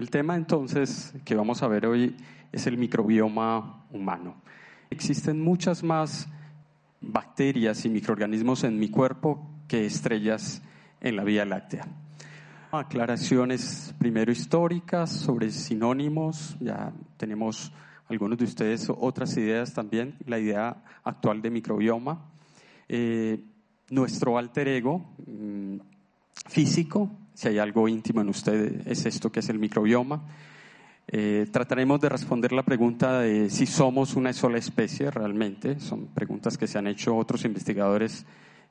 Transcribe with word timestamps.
El 0.00 0.08
tema 0.08 0.34
entonces 0.34 1.12
que 1.26 1.34
vamos 1.34 1.62
a 1.62 1.68
ver 1.68 1.84
hoy 1.84 2.16
es 2.52 2.66
el 2.66 2.78
microbioma 2.78 3.84
humano. 3.92 4.40
Existen 4.88 5.42
muchas 5.42 5.82
más 5.82 6.26
bacterias 7.02 7.84
y 7.84 7.90
microorganismos 7.90 8.64
en 8.64 8.78
mi 8.78 8.88
cuerpo 8.88 9.46
que 9.68 9.84
estrellas 9.84 10.62
en 11.02 11.16
la 11.16 11.24
Vía 11.24 11.44
Láctea. 11.44 11.86
Aclaraciones 12.72 13.94
primero 13.98 14.32
históricas 14.32 15.10
sobre 15.12 15.50
sinónimos, 15.50 16.56
ya 16.60 16.94
tenemos 17.18 17.70
algunos 18.08 18.38
de 18.38 18.44
ustedes 18.46 18.88
otras 18.88 19.36
ideas 19.36 19.74
también, 19.74 20.16
la 20.24 20.38
idea 20.38 20.82
actual 21.04 21.42
de 21.42 21.50
microbioma. 21.50 22.24
Eh, 22.88 23.44
nuestro 23.90 24.38
alter 24.38 24.66
ego 24.66 25.04
mm, 25.26 25.76
físico, 26.48 27.10
si 27.40 27.48
hay 27.48 27.58
algo 27.58 27.88
íntimo 27.88 28.20
en 28.20 28.28
usted, 28.28 28.86
es 28.86 29.06
esto 29.06 29.32
que 29.32 29.40
es 29.40 29.48
el 29.48 29.58
microbioma. 29.58 30.20
Eh, 31.08 31.46
trataremos 31.50 31.98
de 31.98 32.10
responder 32.10 32.52
la 32.52 32.62
pregunta 32.62 33.20
de 33.20 33.48
si 33.48 33.64
somos 33.64 34.14
una 34.14 34.34
sola 34.34 34.58
especie 34.58 35.10
realmente. 35.10 35.80
Son 35.80 36.08
preguntas 36.08 36.58
que 36.58 36.66
se 36.66 36.76
han 36.76 36.86
hecho 36.86 37.16
otros 37.16 37.46
investigadores 37.46 38.26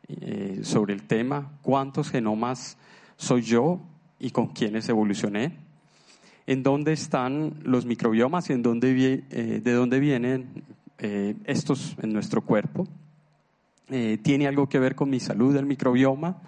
eh, 0.07 0.59
sobre 0.61 0.93
el 0.93 1.01
tema. 1.07 1.57
¿Cuántos 1.63 2.11
genomas 2.11 2.77
soy 3.17 3.41
yo 3.41 3.81
y 4.19 4.29
con 4.29 4.49
quiénes 4.49 4.87
evolucioné? 4.87 5.57
¿En 6.45 6.61
dónde 6.61 6.93
están 6.93 7.55
los 7.63 7.87
microbiomas 7.87 8.51
y 8.51 8.53
en 8.53 8.61
dónde, 8.61 9.23
eh, 9.31 9.61
de 9.63 9.73
dónde 9.73 9.99
vienen 9.99 10.63
estos 11.45 11.95
en 12.03 12.13
nuestro 12.13 12.43
cuerpo? 12.43 12.87
¿Tiene 13.87 14.47
algo 14.47 14.69
que 14.69 14.77
ver 14.77 14.93
con 14.93 15.09
mi 15.09 15.19
salud 15.19 15.55
el 15.55 15.65
microbioma? 15.65 16.43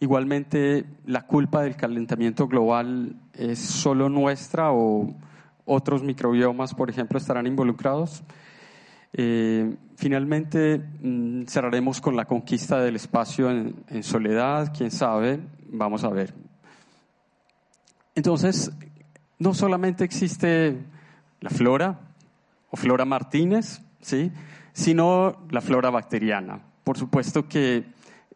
Igualmente, 0.00 0.84
¿la 1.06 1.22
culpa 1.22 1.62
del 1.62 1.76
calentamiento 1.76 2.48
global 2.48 3.16
es 3.32 3.58
solo 3.58 4.08
nuestra 4.08 4.72
o 4.72 5.14
otros 5.64 6.02
microbiomas, 6.02 6.74
por 6.74 6.90
ejemplo, 6.90 7.18
estarán 7.18 7.46
involucrados. 7.46 8.22
Eh, 9.12 9.76
finalmente, 9.96 10.78
mm, 10.78 11.44
cerraremos 11.44 12.00
con 12.00 12.16
la 12.16 12.24
conquista 12.24 12.80
del 12.80 12.96
espacio 12.96 13.50
en, 13.50 14.02
soledad, 14.02 14.72
quién 14.76 14.90
sabe, 14.90 15.40
vamos 15.68 16.04
a 16.04 16.08
ver. 16.08 16.34
Entonces, 18.14 18.72
no 19.38 19.54
solamente 19.54 20.04
existe 20.04 20.78
la 21.40 21.50
flora 21.50 22.00
o 22.70 22.76
flora 22.76 23.04
Martínez, 23.04 23.80
¿sí? 24.00 24.32
sino 24.72 25.46
la 25.50 25.60
flora 25.60 25.90
bacteriana. 25.90 26.60
Por 26.82 26.98
supuesto 26.98 27.48
que 27.48 27.84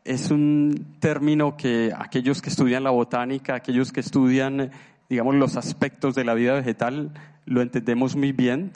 es 0.09 0.31
un 0.31 0.97
término 1.01 1.55
que 1.57 1.93
aquellos 1.95 2.41
que 2.41 2.49
estudian 2.49 2.83
la 2.83 2.91
botánica, 2.91 3.55
aquellos 3.55 3.93
que 3.93 4.01
estudian 4.01 4.71
digamos, 5.09 5.35
los 5.35 5.57
aspectos 5.57 6.15
de 6.15 6.25
la 6.25 6.35
vida 6.35 6.55
vegetal 6.55 7.13
lo 7.45 7.61
entendemos 7.61 8.17
muy 8.17 8.33
bien, 8.33 8.73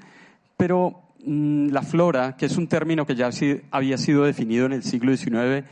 pero 0.56 1.02
mm, 1.24 1.68
la 1.68 1.82
flora, 1.82 2.36
que 2.36 2.46
es 2.46 2.56
un 2.56 2.68
término 2.68 3.06
que 3.06 3.14
ya 3.14 3.30
había 3.70 3.98
sido 3.98 4.24
definido 4.24 4.66
en 4.66 4.72
el 4.72 4.82
siglo 4.82 5.16
XIX, 5.16 5.66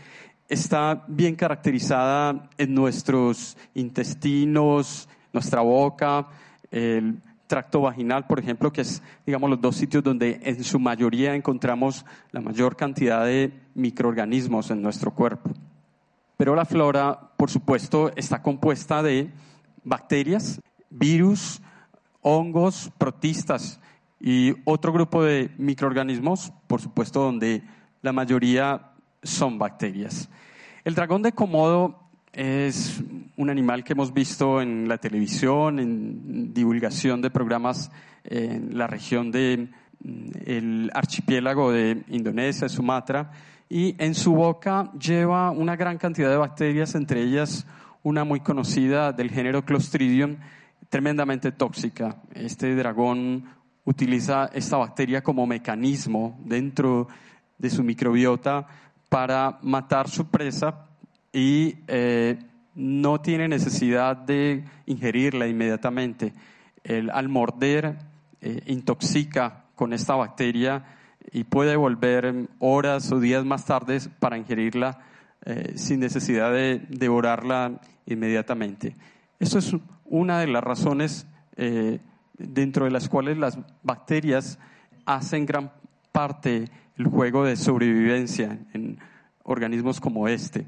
está 0.49 1.05
bien 1.09 1.37
caracterizada 1.37 2.49
en 2.57 2.75
nuestros 2.75 3.57
intestinos, 3.75 5.09
nuestra 5.33 5.61
boca, 5.61 6.29
el 6.71 7.21
tracto 7.51 7.81
vaginal, 7.81 8.29
por 8.29 8.39
ejemplo, 8.39 8.73
que 8.73 8.83
es, 8.83 9.03
digamos, 9.27 9.51
los 9.51 9.61
dos 9.61 9.75
sitios 9.75 10.05
donde 10.05 10.41
en 10.45 10.63
su 10.63 10.79
mayoría 10.79 11.35
encontramos 11.35 12.07
la 12.31 12.41
mayor 12.41 12.77
cantidad 12.77 13.25
de 13.25 13.53
microorganismos 13.75 14.71
en 14.71 14.81
nuestro 14.81 15.13
cuerpo. 15.13 15.51
Pero 16.37 16.55
la 16.55 16.65
flora, 16.65 17.33
por 17.37 17.51
supuesto, 17.51 18.13
está 18.15 18.41
compuesta 18.41 19.03
de 19.03 19.33
bacterias, 19.83 20.61
virus, 20.91 21.61
hongos, 22.23 22.93
protistas 22.97 23.81
y 24.21 24.55
otro 24.65 24.93
grupo 24.93 25.25
de 25.25 25.51
microorganismos, 25.59 26.53
por 26.69 26.81
supuesto, 26.81 27.21
donde 27.21 27.65
la 28.01 28.13
mayoría 28.13 28.93
son 29.25 29.59
bacterias. 29.59 30.31
El 30.85 30.95
dragón 30.95 31.23
de 31.23 31.33
Komodo 31.33 31.99
es 32.33 33.03
un 33.37 33.51
animal 33.51 33.83
que 33.83 33.95
hemos 33.95 34.13
visto 34.13 34.61
en 34.63 34.89
la 34.89 34.99
televisión, 34.99 35.81
en 35.81 36.55
divulgación 36.55 37.21
de 37.21 37.31
programas 37.31 37.91
en 38.25 38.77
la 38.77 38.87
región 38.87 39.31
del 39.31 39.71
mm, 40.05 40.89
archipiélago 40.95 41.73
de 41.73 42.05
Indonesia, 42.09 42.69
Sumatra, 42.69 43.33
y 43.69 43.95
en 43.99 44.15
su 44.15 44.35
boca 44.35 44.93
lleva 44.99 45.51
una 45.51 45.77
gran 45.77 45.99
cantidad 45.99 46.31
de 46.31 46.37
bacterias, 46.37 46.95
entre 46.95 47.23
ellas 47.23 47.67
una 48.03 48.25
muy 48.25 48.41
conocida 48.41 49.13
del 49.13 49.31
género 49.31 49.65
Clostridium, 49.65 50.37
tremendamente 50.89 51.53
tóxica. 51.53 52.17
Este 52.35 52.75
dragón 52.75 53.45
utiliza 53.85 54.51
esta 54.53 54.77
bacteria 54.77 55.23
como 55.23 55.47
mecanismo 55.47 56.39
dentro 56.45 57.09
de 57.59 57.71
su 57.71 57.85
microbiota 57.85 58.67
para 59.09 59.59
matar 59.63 60.09
su 60.09 60.29
presa 60.29 60.90
y 61.33 61.77
eh, 61.87 62.39
no 62.75 63.21
tiene 63.21 63.49
necesidad 63.49 64.17
de 64.17 64.65
ingerirla 64.87 65.47
inmediatamente. 65.47 66.33
al 67.13 67.29
morder, 67.29 67.99
eh, 68.41 68.63
intoxica 68.67 69.65
con 69.75 69.93
esta 69.93 70.15
bacteria 70.15 70.85
y 71.31 71.45
puede 71.45 71.77
volver 71.77 72.49
horas 72.59 73.13
o 73.13 73.21
días 73.21 73.45
más 73.45 73.67
tarde 73.67 74.01
para 74.19 74.39
ingerirla 74.39 74.99
eh, 75.45 75.75
sin 75.77 76.01
necesidad 76.01 76.53
de 76.53 76.81
devorarla 76.89 77.81
inmediatamente. 78.07 78.97
Esto 79.39 79.59
es 79.59 79.77
una 80.07 80.41
de 80.41 80.47
las 80.47 80.65
razones 80.65 81.27
dentro 82.39 82.87
de 82.87 82.91
las 82.91 83.11
cuales 83.11 83.37
las 83.37 83.59
bacterias 83.83 84.59
hacen 85.05 85.45
gran 85.45 85.71
parte 86.11 86.71
el 86.97 87.07
juego 87.07 87.45
de 87.45 87.57
sobrevivencia 87.57 88.59
en 88.73 88.99
organismos 89.43 90.01
como 90.01 90.27
este. 90.27 90.65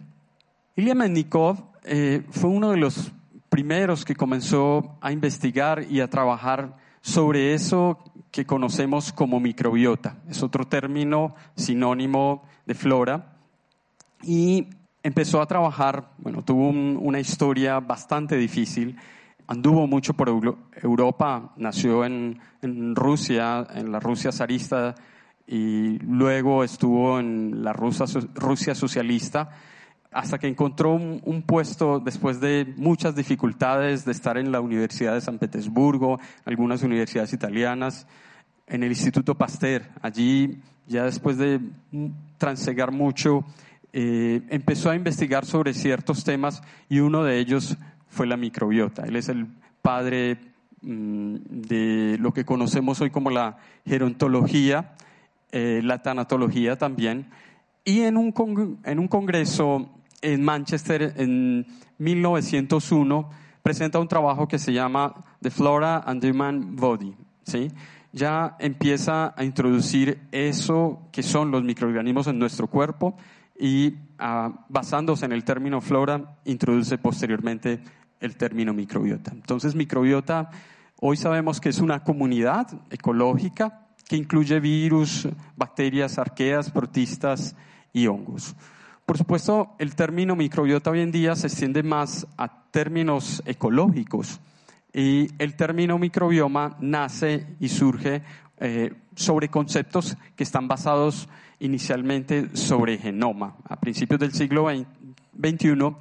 Ilya 0.76 0.94
Mennikov 0.94 1.58
eh, 1.84 2.22
fue 2.30 2.48
uno 2.48 2.70
de 2.70 2.78
los 2.78 3.12
primeros 3.48 4.04
que 4.04 4.14
comenzó 4.14 4.96
a 5.00 5.12
investigar 5.12 5.84
y 5.90 6.00
a 6.00 6.08
trabajar 6.08 6.76
sobre 7.02 7.52
eso 7.52 7.98
que 8.30 8.46
conocemos 8.46 9.12
como 9.12 9.38
microbiota. 9.40 10.16
Es 10.28 10.42
otro 10.42 10.66
término 10.66 11.34
sinónimo 11.56 12.44
de 12.64 12.74
flora. 12.74 13.36
Y 14.22 14.68
empezó 15.02 15.42
a 15.42 15.46
trabajar, 15.46 16.12
bueno, 16.18 16.42
tuvo 16.42 16.68
una 16.70 17.20
historia 17.20 17.80
bastante 17.80 18.36
difícil, 18.36 18.96
anduvo 19.46 19.86
mucho 19.86 20.14
por 20.14 20.28
Europa, 20.80 21.52
nació 21.56 22.04
en, 22.04 22.40
Rusia, 22.94 23.66
en 23.74 23.92
la 23.92 24.00
Rusia 24.00 24.32
zarista, 24.32 24.94
y 25.46 25.98
luego 25.98 26.64
estuvo 26.64 27.18
en 27.18 27.62
la 27.62 27.72
Rusia, 27.72 28.74
socialista, 28.74 29.50
hasta 30.12 30.38
que 30.38 30.46
encontró 30.46 30.94
un, 30.94 31.42
puesto 31.42 31.98
después 31.98 32.40
de 32.40 32.72
muchas 32.76 33.16
dificultades 33.16 34.04
de 34.04 34.12
estar 34.12 34.36
en 34.36 34.52
la 34.52 34.60
Universidad 34.60 35.14
de 35.14 35.20
San 35.22 35.38
Petersburgo, 35.38 36.20
algunas 36.44 36.82
universidades 36.82 37.32
italianas, 37.32 38.06
en 38.66 38.82
el 38.82 38.90
Instituto 38.90 39.34
Pasteur. 39.36 39.82
Allí, 40.02 40.60
ya 40.86 41.04
después 41.04 41.38
de 41.38 41.60
transegar 42.36 42.92
mucho, 42.92 43.44
eh, 43.94 44.42
empezó 44.50 44.90
a 44.90 44.96
investigar 44.96 45.46
sobre 45.46 45.72
ciertos 45.72 46.24
temas 46.24 46.62
y 46.88 47.00
uno 47.00 47.24
de 47.24 47.38
ellos 47.38 47.76
fue 48.08 48.26
la 48.26 48.36
microbiota. 48.36 49.04
Él 49.04 49.16
es 49.16 49.30
el 49.30 49.46
padre 49.80 50.38
mm, 50.82 51.36
de 51.48 52.16
lo 52.20 52.32
que 52.32 52.44
conocemos 52.44 53.00
hoy 53.00 53.10
como 53.10 53.30
la 53.30 53.56
gerontología, 53.86 54.94
eh, 55.52 55.80
la 55.82 56.02
tanatología 56.02 56.76
también. 56.76 57.30
Y 57.84 58.02
en 58.02 58.16
un, 58.16 58.78
en 58.84 58.98
un 58.98 59.08
congreso 59.08 59.90
en 60.22 60.42
Manchester 60.44 61.14
en 61.16 61.66
1901 61.98 63.30
presenta 63.62 63.98
un 63.98 64.08
trabajo 64.08 64.48
que 64.48 64.58
se 64.58 64.72
llama 64.72 65.14
The 65.40 65.50
Flora 65.50 65.98
and 65.98 66.20
the 66.20 66.30
Human 66.30 66.76
Body. 66.76 67.14
¿sí? 67.44 67.70
Ya 68.12 68.56
empieza 68.58 69.34
a 69.36 69.44
introducir 69.44 70.20
eso 70.32 71.08
que 71.12 71.22
son 71.22 71.50
los 71.50 71.62
microorganismos 71.62 72.26
en 72.26 72.38
nuestro 72.38 72.68
cuerpo 72.68 73.16
y 73.58 73.94
ah, 74.18 74.66
basándose 74.68 75.24
en 75.24 75.32
el 75.32 75.44
término 75.44 75.80
flora, 75.80 76.38
introduce 76.44 76.98
posteriormente 76.98 77.80
el 78.20 78.36
término 78.36 78.72
microbiota. 78.72 79.32
Entonces, 79.32 79.74
microbiota, 79.74 80.50
hoy 81.00 81.16
sabemos 81.16 81.60
que 81.60 81.68
es 81.68 81.78
una 81.78 82.02
comunidad 82.02 82.68
ecológica 82.90 83.86
que 84.08 84.16
incluye 84.16 84.60
virus, 84.60 85.28
bacterias, 85.56 86.18
arqueas, 86.18 86.70
protistas 86.70 87.56
y 87.92 88.06
hongos. 88.06 88.54
Por 89.06 89.18
supuesto, 89.18 89.74
el 89.78 89.96
término 89.96 90.36
microbiota 90.36 90.90
hoy 90.90 91.00
en 91.00 91.10
día 91.10 91.34
se 91.34 91.48
extiende 91.48 91.82
más 91.82 92.26
a 92.36 92.70
términos 92.70 93.42
ecológicos 93.46 94.40
y 94.94 95.28
el 95.38 95.56
término 95.56 95.98
microbioma 95.98 96.76
nace 96.80 97.46
y 97.58 97.68
surge 97.68 98.22
eh, 98.58 98.94
sobre 99.16 99.48
conceptos 99.48 100.16
que 100.36 100.44
están 100.44 100.68
basados 100.68 101.28
inicialmente 101.58 102.56
sobre 102.56 102.96
genoma. 102.96 103.56
A 103.68 103.80
principios 103.80 104.20
del 104.20 104.32
siglo 104.32 104.68
XXI 104.68 105.96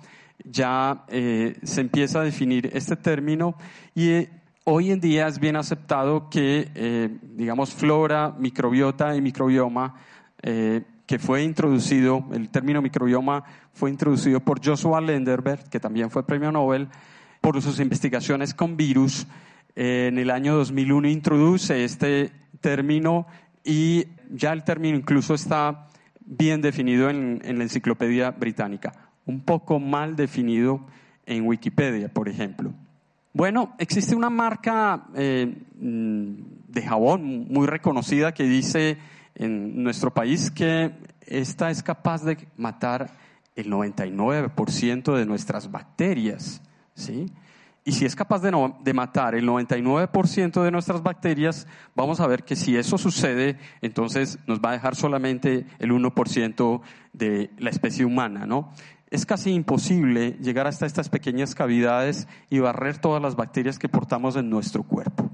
ya 0.45 1.03
eh, 1.07 1.57
se 1.63 1.81
empieza 1.81 2.21
a 2.21 2.23
definir 2.23 2.69
este 2.71 2.95
término 2.97 3.55
y 3.95 4.09
eh, 4.09 4.29
hoy 4.63 4.91
en 4.91 4.99
día 4.99 5.27
es 5.27 5.39
bien 5.39 5.55
aceptado 5.55 6.29
que, 6.29 7.09
digamos, 7.33 7.73
flora, 7.73 8.35
microbiota 8.37 9.15
y 9.15 9.21
microbioma, 9.21 9.95
que 11.11 11.19
fue 11.19 11.43
introducido, 11.43 12.25
el 12.31 12.47
término 12.47 12.81
microbioma 12.81 13.43
fue 13.73 13.89
introducido 13.89 14.39
por 14.39 14.65
Joshua 14.65 15.01
Lenderberg, 15.01 15.69
que 15.69 15.77
también 15.77 16.09
fue 16.09 16.25
premio 16.25 16.53
Nobel, 16.53 16.87
por 17.41 17.61
sus 17.61 17.81
investigaciones 17.81 18.53
con 18.53 18.77
virus. 18.77 19.27
En 19.75 20.17
el 20.17 20.29
año 20.29 20.55
2001 20.55 21.09
introduce 21.09 21.83
este 21.83 22.31
término 22.61 23.27
y 23.61 24.05
ya 24.29 24.53
el 24.53 24.63
término 24.63 24.97
incluso 24.97 25.33
está 25.33 25.89
bien 26.21 26.61
definido 26.61 27.09
en, 27.09 27.41
la 27.43 27.63
enciclopedia 27.63 28.31
británica, 28.31 28.93
un 29.25 29.41
poco 29.41 29.81
mal 29.81 30.15
definido 30.15 30.79
en 31.25 31.45
Wikipedia, 31.45 32.07
por 32.07 32.29
ejemplo. 32.29 32.71
Bueno, 33.33 33.75
existe 33.79 34.15
una 34.15 34.29
marca 34.29 35.07
eh, 35.13 35.57
mm, 35.77 36.33
de 36.69 36.81
jabón 36.81 37.47
muy 37.49 37.67
reconocida 37.67 38.33
que 38.33 38.43
dice 38.43 38.97
en 39.41 39.83
nuestro 39.83 40.13
país 40.13 40.51
que 40.51 40.91
esta 41.25 41.71
es 41.71 41.81
capaz 41.81 42.23
de 42.23 42.37
matar 42.57 43.11
el 43.55 43.71
99% 43.71 45.15
de 45.15 45.25
nuestras 45.25 45.71
bacterias, 45.71 46.61
¿sí? 46.93 47.25
Y 47.83 47.93
si 47.93 48.05
es 48.05 48.15
capaz 48.15 48.43
de, 48.43 48.51
de 48.83 48.93
matar 48.93 49.33
el 49.33 49.47
99% 49.47 50.61
de 50.61 50.71
nuestras 50.71 51.01
bacterias, 51.01 51.65
vamos 51.95 52.19
a 52.19 52.27
ver 52.27 52.43
que 52.43 52.55
si 52.55 52.77
eso 52.77 52.99
sucede, 52.99 53.57
entonces 53.81 54.37
nos 54.45 54.59
va 54.59 54.69
a 54.69 54.73
dejar 54.73 54.95
solamente 54.95 55.65
el 55.79 55.91
1% 55.91 56.81
de 57.13 57.49
la 57.57 57.71
especie 57.71 58.05
humana, 58.05 58.45
¿no? 58.45 58.71
Es 59.09 59.25
casi 59.25 59.51
imposible 59.51 60.37
llegar 60.39 60.67
hasta 60.67 60.85
estas 60.85 61.09
pequeñas 61.09 61.55
cavidades 61.55 62.27
y 62.51 62.59
barrer 62.59 62.99
todas 62.99 63.21
las 63.21 63.35
bacterias 63.35 63.79
que 63.79 63.89
portamos 63.89 64.35
en 64.35 64.51
nuestro 64.51 64.83
cuerpo. 64.83 65.31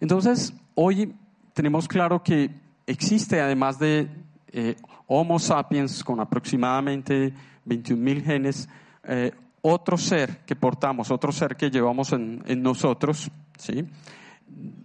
Entonces, 0.00 0.52
hoy 0.74 1.14
tenemos 1.54 1.86
claro 1.86 2.24
que 2.24 2.50
existe, 2.88 3.40
además 3.40 3.78
de 3.78 4.08
eh, 4.50 4.76
Homo 5.06 5.38
sapiens 5.38 6.02
con 6.02 6.20
aproximadamente 6.20 7.32
21.000 7.66 8.24
genes, 8.24 8.68
eh, 9.04 9.32
otro 9.62 9.96
ser 9.96 10.38
que 10.44 10.56
portamos, 10.56 11.10
otro 11.10 11.32
ser 11.32 11.56
que 11.56 11.70
llevamos 11.70 12.12
en, 12.12 12.62
nosotros, 12.62 13.30
¿sí? 13.58 13.84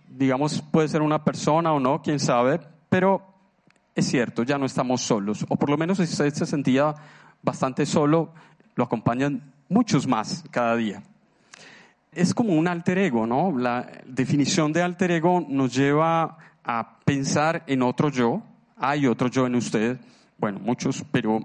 digamos, 0.09 0.61
puede 0.61 0.87
ser 0.87 1.01
una 1.01 1.23
persona 1.23 1.73
o 1.73 1.79
no, 1.79 2.01
quién 2.01 2.19
sabe, 2.19 2.59
pero 2.89 3.21
es 3.95 4.05
cierto, 4.05 4.43
ya 4.43 4.57
no 4.57 4.65
estamos 4.65 5.01
solos, 5.01 5.45
o 5.47 5.55
por 5.55 5.69
lo 5.69 5.77
menos 5.77 5.97
si 5.97 6.03
usted 6.03 6.33
se 6.33 6.45
sentía 6.45 6.93
bastante 7.41 7.85
solo, 7.85 8.33
lo 8.75 8.83
acompañan 8.83 9.53
muchos 9.69 10.07
más 10.07 10.43
cada 10.51 10.75
día. 10.75 11.03
Es 12.11 12.33
como 12.33 12.53
un 12.53 12.67
alter 12.67 12.97
ego, 12.97 13.25
¿no? 13.25 13.57
La 13.57 13.87
definición 14.05 14.71
de 14.73 14.81
alter 14.83 15.11
ego 15.11 15.45
nos 15.47 15.73
lleva 15.73 16.37
a 16.63 16.99
pensar 17.05 17.63
en 17.67 17.81
otro 17.81 18.09
yo, 18.09 18.43
hay 18.77 19.07
otro 19.07 19.27
yo 19.27 19.45
en 19.45 19.55
usted, 19.55 19.99
bueno, 20.37 20.59
muchos, 20.59 21.03
pero 21.11 21.39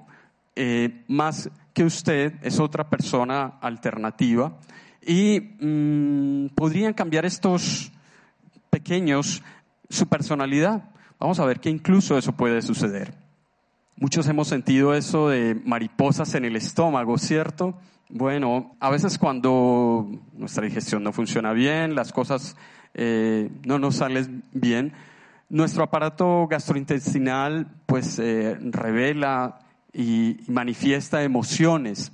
eh, 0.56 1.04
más 1.08 1.50
que 1.72 1.84
usted 1.84 2.34
es 2.42 2.58
otra 2.58 2.88
persona 2.88 3.58
alternativa 3.60 4.58
y 5.06 5.40
mm, 5.60 6.48
podrían 6.54 6.94
cambiar 6.94 7.24
estos 7.24 7.92
pequeños 8.70 9.42
su 9.88 10.06
personalidad. 10.06 10.90
Vamos 11.18 11.40
a 11.40 11.44
ver 11.44 11.60
que 11.60 11.70
incluso 11.70 12.18
eso 12.18 12.32
puede 12.32 12.62
suceder. 12.62 13.14
Muchos 13.96 14.28
hemos 14.28 14.48
sentido 14.48 14.94
eso 14.94 15.28
de 15.28 15.54
mariposas 15.64 16.34
en 16.34 16.44
el 16.44 16.56
estómago, 16.56 17.18
¿cierto? 17.18 17.78
Bueno, 18.08 18.76
a 18.80 18.90
veces 18.90 19.18
cuando 19.18 20.08
nuestra 20.34 20.64
digestión 20.64 21.02
no 21.02 21.12
funciona 21.12 21.52
bien, 21.52 21.94
las 21.94 22.12
cosas 22.12 22.56
eh, 22.94 23.50
no 23.64 23.78
nos 23.78 23.96
salen 23.96 24.42
bien, 24.52 24.92
nuestro 25.48 25.84
aparato 25.84 26.46
gastrointestinal 26.46 27.66
pues 27.86 28.18
eh, 28.18 28.56
revela 28.60 29.60
y 29.92 30.36
manifiesta 30.46 31.22
emociones. 31.22 32.12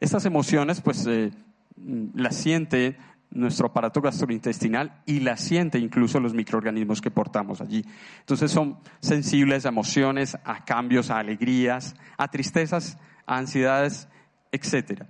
Estas 0.00 0.26
emociones, 0.26 0.80
pues, 0.80 1.06
eh, 1.06 1.30
las 2.14 2.36
siente 2.36 2.96
nuestro 3.30 3.66
aparato 3.66 4.00
gastrointestinal 4.00 5.02
y 5.06 5.20
las 5.20 5.40
siente 5.40 5.78
incluso 5.78 6.20
los 6.20 6.34
microorganismos 6.34 7.00
que 7.00 7.10
portamos 7.10 7.60
allí. 7.60 7.84
Entonces 8.20 8.50
son 8.50 8.78
sensibles 9.00 9.66
a 9.66 9.70
emociones, 9.70 10.38
a 10.44 10.64
cambios, 10.64 11.10
a 11.10 11.18
alegrías, 11.18 11.96
a 12.16 12.28
tristezas, 12.28 12.96
a 13.26 13.38
ansiedades, 13.38 14.08
etc. 14.52 15.04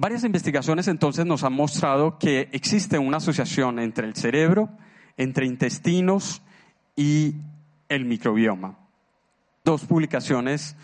Varias 0.00 0.22
investigaciones 0.22 0.86
entonces 0.86 1.26
nos 1.26 1.42
han 1.42 1.52
mostrado 1.52 2.18
que 2.18 2.48
existe 2.52 2.98
una 2.98 3.16
asociación 3.16 3.80
entre 3.80 4.06
el 4.06 4.14
cerebro, 4.14 4.70
entre 5.16 5.44
intestinos 5.44 6.40
y 6.94 7.34
el 7.88 8.04
microbioma 8.04 8.78
dos 9.68 9.84
publicaciones 9.84 10.76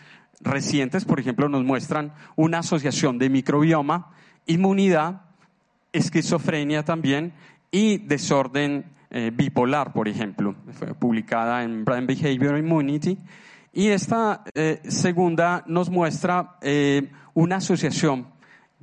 recientes, 0.43 1.07
por 1.07 1.19
ejemplo, 1.19 1.49
nos 1.49 1.65
muestran 1.65 2.13
una 2.37 2.59
asociación 2.59 3.19
de 3.19 3.31
microbioma, 3.31 4.11
inmunidad, 4.45 5.23
esquizofrenia 5.95 6.85
también 6.85 7.33
y 7.71 7.97
desorden 7.97 8.85
eh, 9.09 9.31
bipolar, 9.33 9.95
por 9.95 10.07
ejemplo. 10.07 10.55
Publicada 10.99 11.63
en 11.63 11.87
Brain 11.87 12.07
Behavior 12.07 12.59
Immunity. 12.59 13.17
Y 13.73 13.89
esta 13.89 14.45
eh, 14.55 14.83
segunda 14.87 15.65
nos 15.67 15.89
muestra 15.89 16.59
eh, 16.61 17.11
una 17.33 17.57
asociación 17.57 18.27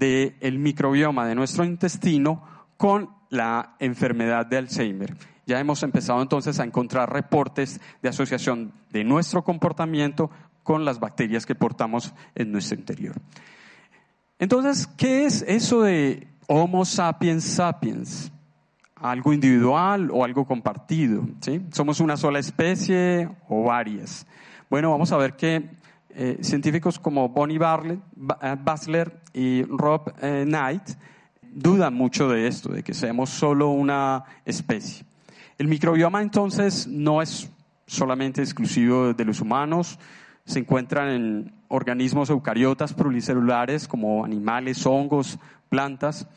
del 0.02 0.58
microbioma 0.58 1.28
de 1.28 1.36
nuestro 1.36 1.64
intestino 1.64 2.44
con 2.76 3.10
la 3.30 3.76
enfermedad 3.80 4.46
de 4.48 4.58
Alzheimer 4.58 5.16
ya 5.46 5.60
hemos 5.60 5.84
empezado 5.84 6.22
entonces 6.22 6.60
a 6.60 6.64
encontrar 6.64 7.12
reportes 7.12 7.82
de 8.02 8.10
asociación 8.10 8.72
de 8.92 9.04
nuestro 9.04 9.44
comportamiento 9.44 10.32
con 10.64 10.86
las 10.86 11.00
bacterias 11.00 11.46
que 11.46 11.56
portamos 11.56 12.14
en 12.36 12.52
nuestro 12.52 12.78
interior. 12.78 13.16
Entonces, 14.40 14.88
¿qué 14.88 15.26
es 15.26 15.44
eso 15.48 15.82
de 15.82 16.28
Homo 16.48 16.86
sapiens 16.86 17.44
sapiens? 17.44 18.32
¿Algo 18.96 19.34
individual 19.34 20.10
o 20.12 20.24
algo 20.24 20.46
compartido? 20.46 21.28
¿sí? 21.42 21.62
¿Somos 21.72 22.00
una 22.00 22.18
sola 22.18 22.40
especie 22.40 23.30
o 23.50 23.64
varias? 23.64 24.26
Bueno, 24.70 24.92
vamos 24.92 25.12
a 25.12 25.18
ver 25.18 25.36
que 25.36 25.70
eh, 26.16 26.38
científicos 26.42 27.00
como 27.00 27.30
Bonnie 27.30 27.58
Barley, 27.58 28.00
eh, 28.42 28.56
Basler 28.62 29.22
y 29.34 29.64
Rob 29.64 30.14
eh, 30.22 30.44
Knight 30.46 30.90
dudan 31.42 31.94
mucho 31.94 32.30
de 32.30 32.48
esto, 32.48 32.72
de 32.72 32.84
que 32.84 32.94
seamos 32.94 33.30
solo 33.30 33.70
una 33.70 34.24
especie. 34.46 35.06
El 35.58 35.68
microbioma 35.68 36.22
entonces 36.22 36.88
no 36.88 37.22
es 37.22 37.50
solamente 37.86 38.42
exclusivo 38.42 39.14
de 39.14 39.26
los 39.26 39.42
humanos, 39.42 40.00
se 40.46 40.60
encuentran 40.60 41.10
en 41.10 41.54
organismos 41.68 42.30
eucariotas 42.30 42.94
pluricelulares 42.94 43.88
como 43.88 44.26
animales, 44.26 44.86
hongos, 44.86 45.40
plantas, 45.70 46.28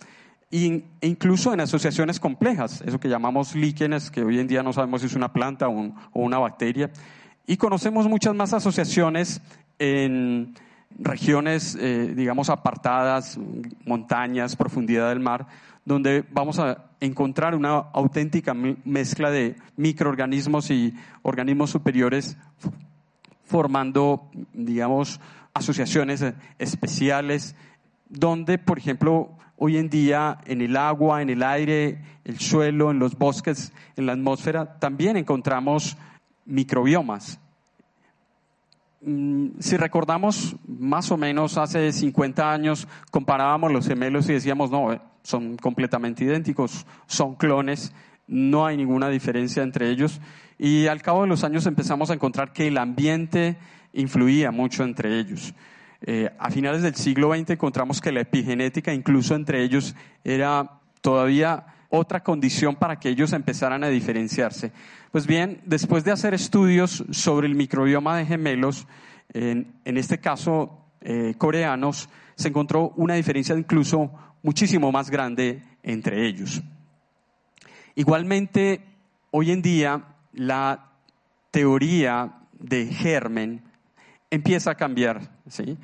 e 0.50 0.84
incluso 1.00 1.52
en 1.52 1.60
asociaciones 1.60 2.20
complejas, 2.20 2.80
eso 2.86 3.00
que 3.00 3.08
llamamos 3.08 3.56
líquenes, 3.56 4.10
que 4.10 4.22
hoy 4.22 4.38
en 4.38 4.46
día 4.46 4.62
no 4.62 4.72
sabemos 4.72 5.00
si 5.00 5.08
es 5.08 5.14
una 5.14 5.32
planta 5.32 5.68
o, 5.68 5.92
una 6.12 6.38
bacteria. 6.38 6.92
Y 7.46 7.56
conocemos 7.56 8.08
muchas 8.08 8.34
más 8.34 8.52
asociaciones 8.52 9.42
en 9.78 10.54
regiones, 10.98 11.76
eh, 11.80 12.12
digamos, 12.14 12.50
apartadas, 12.50 13.38
montañas, 13.84 14.56
profundidad 14.56 15.08
del 15.08 15.20
mar, 15.20 15.46
donde 15.84 16.24
vamos 16.30 16.58
a 16.58 16.86
encontrar 17.00 17.54
una 17.54 17.76
auténtica 17.76 18.54
mezcla 18.54 19.30
de 19.30 19.56
microorganismos 19.76 20.70
y 20.70 20.94
organismos 21.22 21.70
superiores 21.70 22.36
formando, 23.44 24.30
digamos, 24.52 25.20
asociaciones 25.52 26.24
especiales, 26.58 27.54
donde, 28.08 28.58
por 28.58 28.78
ejemplo, 28.78 29.30
hoy 29.56 29.76
en 29.76 29.90
día 29.90 30.38
en 30.46 30.62
el 30.62 30.76
agua, 30.76 31.22
en 31.22 31.30
el 31.30 31.42
aire, 31.42 31.98
el 32.24 32.38
suelo, 32.38 32.90
en 32.90 32.98
los 32.98 33.16
bosques, 33.16 33.72
en 33.96 34.06
la 34.06 34.12
atmósfera, 34.12 34.78
también 34.78 35.16
encontramos 35.16 35.96
microbiomas. 36.46 37.40
Mm, 39.06 39.58
si 39.60 39.76
recordamos, 39.76 40.56
más 40.66 41.10
o 41.10 41.18
menos 41.18 41.58
hace 41.58 41.92
50 41.92 42.50
años 42.50 42.88
comparábamos 43.10 43.70
los 43.70 43.86
gemelos 43.86 44.30
y 44.30 44.32
decíamos, 44.32 44.70
no, 44.70 44.94
eh, 44.94 45.00
son 45.22 45.58
completamente 45.58 46.24
idénticos, 46.24 46.86
son 47.06 47.34
clones, 47.34 47.92
no 48.26 48.64
hay 48.64 48.78
ninguna 48.78 49.10
diferencia 49.10 49.62
entre 49.62 49.90
ellos. 49.90 50.22
Y 50.58 50.86
al 50.86 51.02
cabo 51.02 51.22
de 51.22 51.28
los 51.28 51.44
años 51.44 51.66
empezamos 51.66 52.10
a 52.10 52.14
encontrar 52.14 52.54
que 52.54 52.68
el 52.68 52.78
ambiente 52.78 53.58
influía 53.92 54.50
mucho 54.50 54.84
entre 54.84 55.18
ellos. 55.20 55.54
Eh, 56.00 56.30
a 56.38 56.50
finales 56.50 56.80
del 56.80 56.94
siglo 56.94 57.34
XX 57.34 57.50
encontramos 57.50 58.00
que 58.00 58.10
la 58.10 58.20
epigenética, 58.20 58.94
incluso 58.94 59.34
entre 59.34 59.62
ellos, 59.62 59.94
era 60.22 60.80
todavía 61.02 61.66
otra 61.96 62.22
condición 62.22 62.74
para 62.74 62.98
que 62.98 63.08
ellos 63.08 63.32
empezaran 63.32 63.84
a 63.84 63.88
diferenciarse. 63.88 64.72
Pues 65.12 65.26
bien, 65.26 65.60
después 65.64 66.04
de 66.04 66.10
hacer 66.10 66.34
estudios 66.34 67.04
sobre 67.10 67.46
el 67.46 67.54
microbioma 67.54 68.16
de 68.16 68.26
gemelos, 68.26 68.86
en, 69.32 69.74
este 69.84 70.18
caso 70.18 70.86
eh, 71.00 71.34
coreanos, 71.38 72.08
se 72.34 72.48
encontró 72.48 72.92
una 72.96 73.14
diferencia 73.14 73.56
incluso 73.56 74.10
muchísimo 74.42 74.90
más 74.90 75.08
grande 75.08 75.62
entre 75.82 76.26
ellos. 76.26 76.62
Igualmente, 77.94 78.84
hoy 79.30 79.52
en 79.52 79.62
día, 79.62 80.02
la 80.32 80.90
teoría 81.52 82.40
de 82.52 82.86
germen 82.86 83.62
empieza 84.30 84.72
a 84.72 84.74
cambiar, 84.74 85.30
¿sí? 85.48 85.78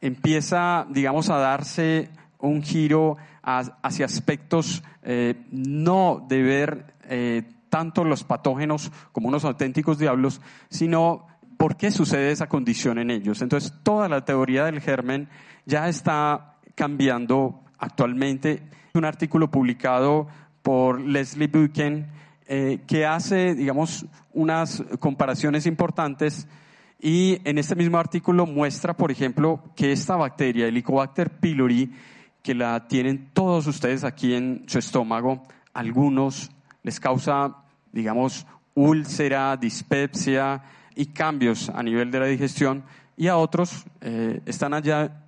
Empieza, 0.00 0.86
digamos, 0.88 1.30
a 1.30 1.36
darse 1.38 2.10
un 2.48 2.62
giro 2.62 3.16
hacia 3.42 4.06
aspectos 4.06 4.82
eh, 5.02 5.46
no 5.50 6.24
de 6.28 6.42
ver 6.42 6.94
eh, 7.04 7.42
tanto 7.68 8.04
los 8.04 8.24
patógenos 8.24 8.92
como 9.12 9.28
unos 9.28 9.44
auténticos 9.44 9.98
diablos, 9.98 10.40
sino 10.68 11.26
por 11.56 11.76
qué 11.76 11.90
sucede 11.90 12.32
esa 12.32 12.48
condición 12.48 12.98
en 12.98 13.10
ellos. 13.10 13.40
Entonces, 13.42 13.72
toda 13.82 14.08
la 14.08 14.24
teoría 14.24 14.64
del 14.64 14.80
germen 14.80 15.28
ya 15.64 15.88
está 15.88 16.56
cambiando 16.74 17.60
actualmente. 17.78 18.62
Un 18.94 19.04
artículo 19.04 19.50
publicado 19.50 20.26
por 20.62 21.00
Leslie 21.00 21.48
Buchan 21.48 22.08
eh, 22.46 22.80
que 22.86 23.06
hace, 23.06 23.54
digamos, 23.54 24.06
unas 24.32 24.82
comparaciones 24.98 25.66
importantes 25.66 26.46
y 27.00 27.40
en 27.44 27.58
este 27.58 27.74
mismo 27.74 27.98
artículo 27.98 28.46
muestra, 28.46 28.96
por 28.96 29.10
ejemplo, 29.10 29.60
que 29.74 29.90
esta 29.90 30.14
bacteria, 30.14 30.68
Helicobacter 30.68 31.30
pylori, 31.30 31.90
que 32.42 32.54
la 32.54 32.88
tienen 32.88 33.30
todos 33.32 33.66
ustedes 33.66 34.04
aquí 34.04 34.34
en 34.34 34.64
su 34.66 34.78
estómago, 34.78 35.42
algunos 35.72 36.50
les 36.82 36.98
causa, 36.98 37.56
digamos, 37.92 38.46
úlcera, 38.74 39.56
dispepsia 39.56 40.62
y 40.94 41.06
cambios 41.06 41.68
a 41.68 41.82
nivel 41.82 42.10
de 42.10 42.20
la 42.20 42.26
digestión, 42.26 42.84
y 43.16 43.28
a 43.28 43.36
otros 43.36 43.84
eh, 44.00 44.40
están 44.46 44.74
allá, 44.74 45.22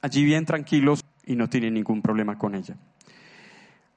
allí 0.00 0.24
bien 0.24 0.46
tranquilos 0.46 1.04
y 1.26 1.36
no 1.36 1.48
tienen 1.48 1.74
ningún 1.74 2.00
problema 2.00 2.38
con 2.38 2.54
ella. 2.54 2.76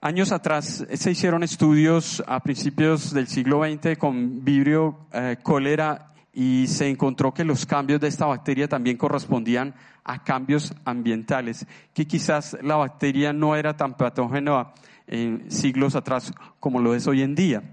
Años 0.01 0.31
atrás 0.31 0.85
se 0.91 1.11
hicieron 1.11 1.43
estudios 1.43 2.23
a 2.27 2.39
principios 2.41 3.13
del 3.13 3.27
siglo 3.27 3.63
XX 3.63 3.97
con 3.97 4.43
vibrio 4.43 5.07
eh, 5.11 5.37
cólera 5.41 6.13
y 6.39 6.67
se 6.67 6.87
encontró 6.87 7.33
que 7.33 7.43
los 7.43 7.65
cambios 7.65 7.99
de 7.99 8.07
esta 8.07 8.27
bacteria 8.27 8.67
también 8.67 8.95
correspondían 8.95 9.73
a 10.03 10.23
cambios 10.23 10.71
ambientales, 10.85 11.65
que 11.95 12.05
quizás 12.05 12.55
la 12.61 12.75
bacteria 12.75 13.33
no 13.33 13.55
era 13.55 13.75
tan 13.75 13.97
patógena 13.97 14.67
en 15.07 15.49
siglos 15.49 15.95
atrás 15.95 16.31
como 16.59 16.79
lo 16.79 16.93
es 16.93 17.07
hoy 17.07 17.23
en 17.23 17.33
día. 17.33 17.63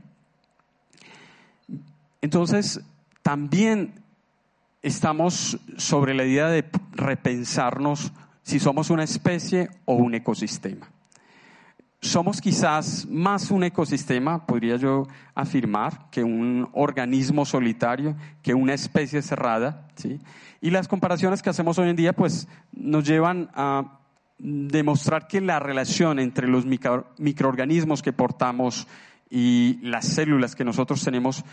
Entonces, 2.22 2.80
también 3.20 4.02
estamos 4.80 5.58
sobre 5.76 6.14
la 6.14 6.24
idea 6.24 6.48
de 6.48 6.64
repensarnos 6.92 8.12
si 8.44 8.60
somos 8.60 8.88
una 8.88 9.04
especie 9.04 9.68
o 9.84 9.96
un 9.96 10.14
ecosistema 10.14 10.93
somos 12.14 12.40
quizás 12.40 13.08
más 13.10 13.50
un 13.50 13.64
ecosistema, 13.64 14.46
podría 14.46 14.76
yo 14.76 15.02
afirmar, 15.34 16.10
que 16.12 16.22
un 16.22 16.68
organismo 16.72 17.44
solitario, 17.44 18.14
que 18.40 18.54
una 18.54 18.72
especie 18.72 19.20
cerrada, 19.20 19.88
¿sí? 19.96 20.20
Y 20.60 20.70
las 20.70 20.86
comparaciones 20.86 21.42
que 21.42 21.50
hacemos 21.50 21.76
hoy 21.80 21.90
en 21.90 21.96
día, 21.96 22.12
pues, 22.12 22.46
nos 22.70 23.02
llevan 23.02 23.50
a 23.52 23.98
demostrar 24.38 25.26
que 25.26 25.40
la 25.40 25.58
relación 25.58 26.20
entre 26.20 26.46
los 26.46 26.64
microorganismos 27.18 28.00
que 28.00 28.12
portamos 28.12 28.86
y 29.28 29.80
las 29.82 30.06
células 30.06 30.54
que 30.54 30.64
nosotros 30.64 31.02
tenemos 31.02 31.44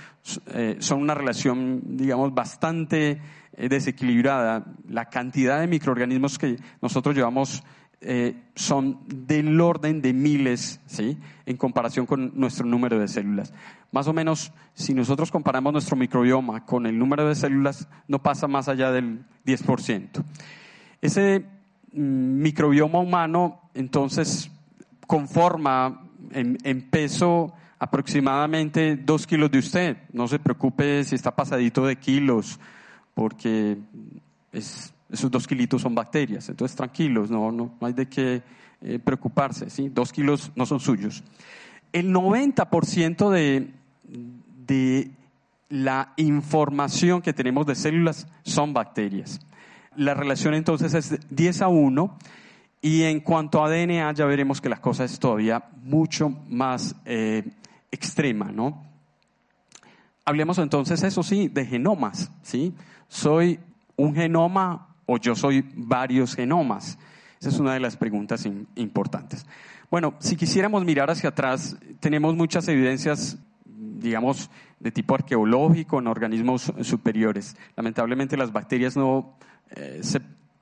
eh, 0.53 0.75
son 0.77 1.01
una 1.01 1.15
relación, 1.15 1.81
digamos, 1.97 2.35
bastante 2.35 3.19
eh, 3.53 3.67
desequilibrada. 3.67 4.65
La 4.87 5.05
cantidad 5.05 5.59
de 5.59 5.65
microorganismos 5.65 6.37
que 6.37 6.57
nosotros 6.83 7.15
llevamos 7.15 7.63
eh, 8.03 8.35
son 8.55 8.97
del 9.05 9.61
orden 9.61 10.01
de 10.01 10.11
miles, 10.11 10.79
¿sí? 10.87 11.19
En 11.45 11.55
comparación 11.55 12.07
con 12.07 12.31
nuestro 12.33 12.65
número 12.65 12.97
de 12.97 13.07
células. 13.07 13.53
Más 13.91 14.07
o 14.07 14.13
menos, 14.13 14.51
si 14.73 14.95
nosotros 14.95 15.29
comparamos 15.29 15.71
nuestro 15.71 15.95
microbioma 15.95 16.65
con 16.65 16.87
el 16.87 16.97
número 16.97 17.27
de 17.27 17.35
células, 17.35 17.87
no 18.07 18.19
pasa 18.23 18.47
más 18.47 18.67
allá 18.67 18.91
del 18.91 19.23
10%. 19.45 20.23
Ese 20.99 21.45
mm, 21.93 22.41
microbioma 22.41 22.99
humano, 22.99 23.61
entonces, 23.75 24.49
conforma 25.05 26.01
en, 26.31 26.57
en 26.63 26.89
peso 26.89 27.53
aproximadamente 27.77 28.95
dos 28.95 29.27
kilos 29.27 29.51
de 29.51 29.59
usted. 29.59 29.97
No 30.11 30.27
se 30.27 30.39
preocupe 30.39 31.03
si 31.03 31.13
está 31.13 31.35
pasadito 31.35 31.85
de 31.85 31.97
kilos, 31.97 32.59
porque 33.13 33.77
es 34.51 34.93
esos 35.11 35.29
dos 35.29 35.47
kilitos 35.47 35.81
son 35.81 35.93
bacterias, 35.93 36.49
entonces 36.49 36.75
tranquilos, 36.75 37.29
no, 37.29 37.51
no, 37.51 37.73
hay 37.81 37.93
de 37.93 38.07
qué 38.07 38.41
eh, 38.81 38.99
preocuparse, 38.99 39.69
¿sí? 39.69 39.89
Dos 39.89 40.11
kilos 40.11 40.51
no 40.55 40.65
son 40.65 40.79
suyos. 40.79 41.23
El 41.91 42.13
90% 42.13 43.29
de, 43.29 43.71
de 44.65 45.11
la 45.69 46.13
información 46.17 47.21
que 47.21 47.33
tenemos 47.33 47.65
de 47.65 47.75
células 47.75 48.27
son 48.43 48.73
bacterias. 48.73 49.39
La 49.95 50.13
relación 50.13 50.53
entonces 50.53 50.93
es 50.93 51.19
10 51.29 51.61
a 51.61 51.67
1 51.67 52.17
y 52.81 53.03
en 53.03 53.19
cuanto 53.19 53.63
a 53.63 53.69
DNA 53.69 54.11
ya 54.13 54.25
veremos 54.25 54.61
que 54.61 54.69
la 54.69 54.81
cosa 54.81 55.03
es 55.03 55.19
todavía 55.19 55.65
mucho 55.83 56.29
más 56.49 56.95
eh, 57.05 57.43
extrema, 57.91 58.51
¿no? 58.51 58.83
Hablemos 60.23 60.57
entonces, 60.59 61.03
eso 61.03 61.23
sí, 61.23 61.47
de 61.47 61.65
genomas, 61.65 62.31
¿sí? 62.41 62.73
Soy 63.07 63.59
un 63.97 64.15
genoma 64.15 64.90
o 65.05 65.17
yo 65.17 65.35
soy 65.35 65.65
varios 65.75 66.35
genomas? 66.35 66.97
Esa 67.41 67.49
es 67.49 67.59
una 67.59 67.73
de 67.73 67.79
las 67.79 67.97
preguntas 67.97 68.47
importantes. 68.75 69.47
Bueno, 69.89 70.13
si 70.19 70.35
quisiéramos 70.35 70.85
mirar 70.85 71.09
hacia 71.09 71.29
atrás, 71.29 71.75
tenemos 71.99 72.35
muchas 72.35 72.67
evidencias, 72.67 73.39
digamos, 73.65 74.51
de 74.79 74.91
tipo 74.91 75.15
arqueológico 75.15 75.99
en 75.99 76.07
organismos 76.07 76.71
superiores. 76.83 77.57
Lamentablemente 77.75 78.37
las 78.37 78.51
bacterias 78.51 78.95
no 78.95 79.35
eh, 79.71 79.99
se 80.01 80.21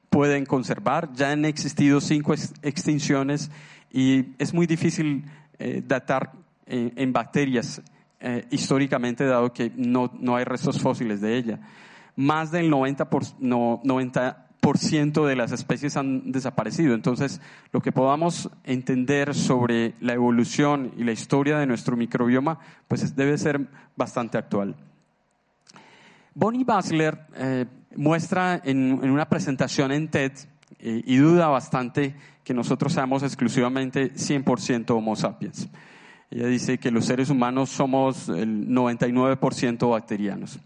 pueden 0.09 0.45
conservar. 0.45 1.11
Ya 1.13 1.31
han 1.31 1.43
existido 1.43 1.99
cinco 1.99 2.33
extinciones 2.61 3.51
y 3.91 4.27
es 4.37 4.53
muy 4.53 4.65
difícil 4.65 5.25
eh, 5.59 5.83
datar 5.85 6.31
eh, 6.65 6.93
en 6.95 7.13
bacterias 7.13 7.81
históricamente, 8.51 9.23
dado 9.23 9.53
que 9.53 9.71
no, 9.77 10.11
no 10.19 10.35
hay 10.35 10.43
restos 10.43 10.81
fósiles 10.81 11.21
de 11.21 11.37
ella 11.37 11.59
más 12.19 12.51
del 12.51 12.69
90%, 12.69 13.07
por, 13.07 13.23
no, 13.39 13.79
90 13.85 14.45
de 15.25 15.35
las 15.35 15.51
especies 15.51 15.95
han 15.97 16.31
desaparecido. 16.31 16.93
Entonces, 16.93 17.41
lo 17.71 17.81
que 17.81 17.91
podamos 17.91 18.49
entender 18.65 19.33
sobre 19.33 19.95
la 20.01 20.13
evolución 20.13 20.91
y 20.97 21.05
la 21.05 21.13
historia 21.13 21.57
de 21.57 21.65
nuestro 21.65 21.95
microbioma, 21.95 22.59
pues 22.87 23.15
debe 23.15 23.37
ser 23.37 23.67
bastante 23.95 24.37
actual. 24.37 24.75
Bonnie 26.35 26.65
Basler 26.65 27.19
eh, 27.35 27.65
muestra 27.95 28.61
en, 28.63 28.93
una 29.09 29.27
presentación 29.27 29.91
en 29.91 30.09
TED 30.09 30.33
eh, 30.79 31.01
y 31.05 31.17
duda 31.17 31.47
bastante 31.47 32.15
que 32.43 32.53
nosotros 32.53 32.93
seamos 32.93 33.23
exclusivamente 33.23 34.13
100% 34.13 34.91
Homo 34.91 35.15
sapiens. 35.15 35.69
Ella 36.29 36.47
dice 36.47 36.77
que 36.77 36.91
los 36.91 37.05
seres 37.05 37.29
humanos 37.29 37.69
somos 37.69 38.29
el 38.29 38.67
99% 38.67 39.89
bacterianos 39.89 40.59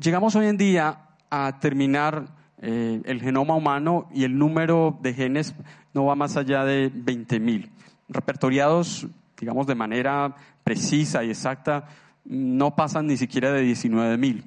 llegamos 0.00 0.34
hoy 0.36 0.46
en 0.46 0.56
día 0.56 0.98
a 1.30 1.58
terminar 1.60 2.26
eh, 2.60 3.00
el 3.04 3.20
genoma 3.20 3.54
humano 3.54 4.08
y 4.12 4.24
el 4.24 4.38
número 4.38 4.98
de 5.02 5.14
genes 5.14 5.54
no 5.94 6.04
va 6.04 6.14
más 6.14 6.36
allá 6.36 6.64
de 6.64 6.92
20.000. 6.92 7.68
Repertoriados, 8.08 9.06
digamos, 9.38 9.66
de 9.66 9.74
manera 9.74 10.36
precisa 10.64 11.24
y 11.24 11.30
exacta, 11.30 11.88
no 12.24 12.76
pasan 12.76 13.06
ni 13.06 13.16
siquiera 13.16 13.52
de 13.52 13.64
19.000. 13.64 14.44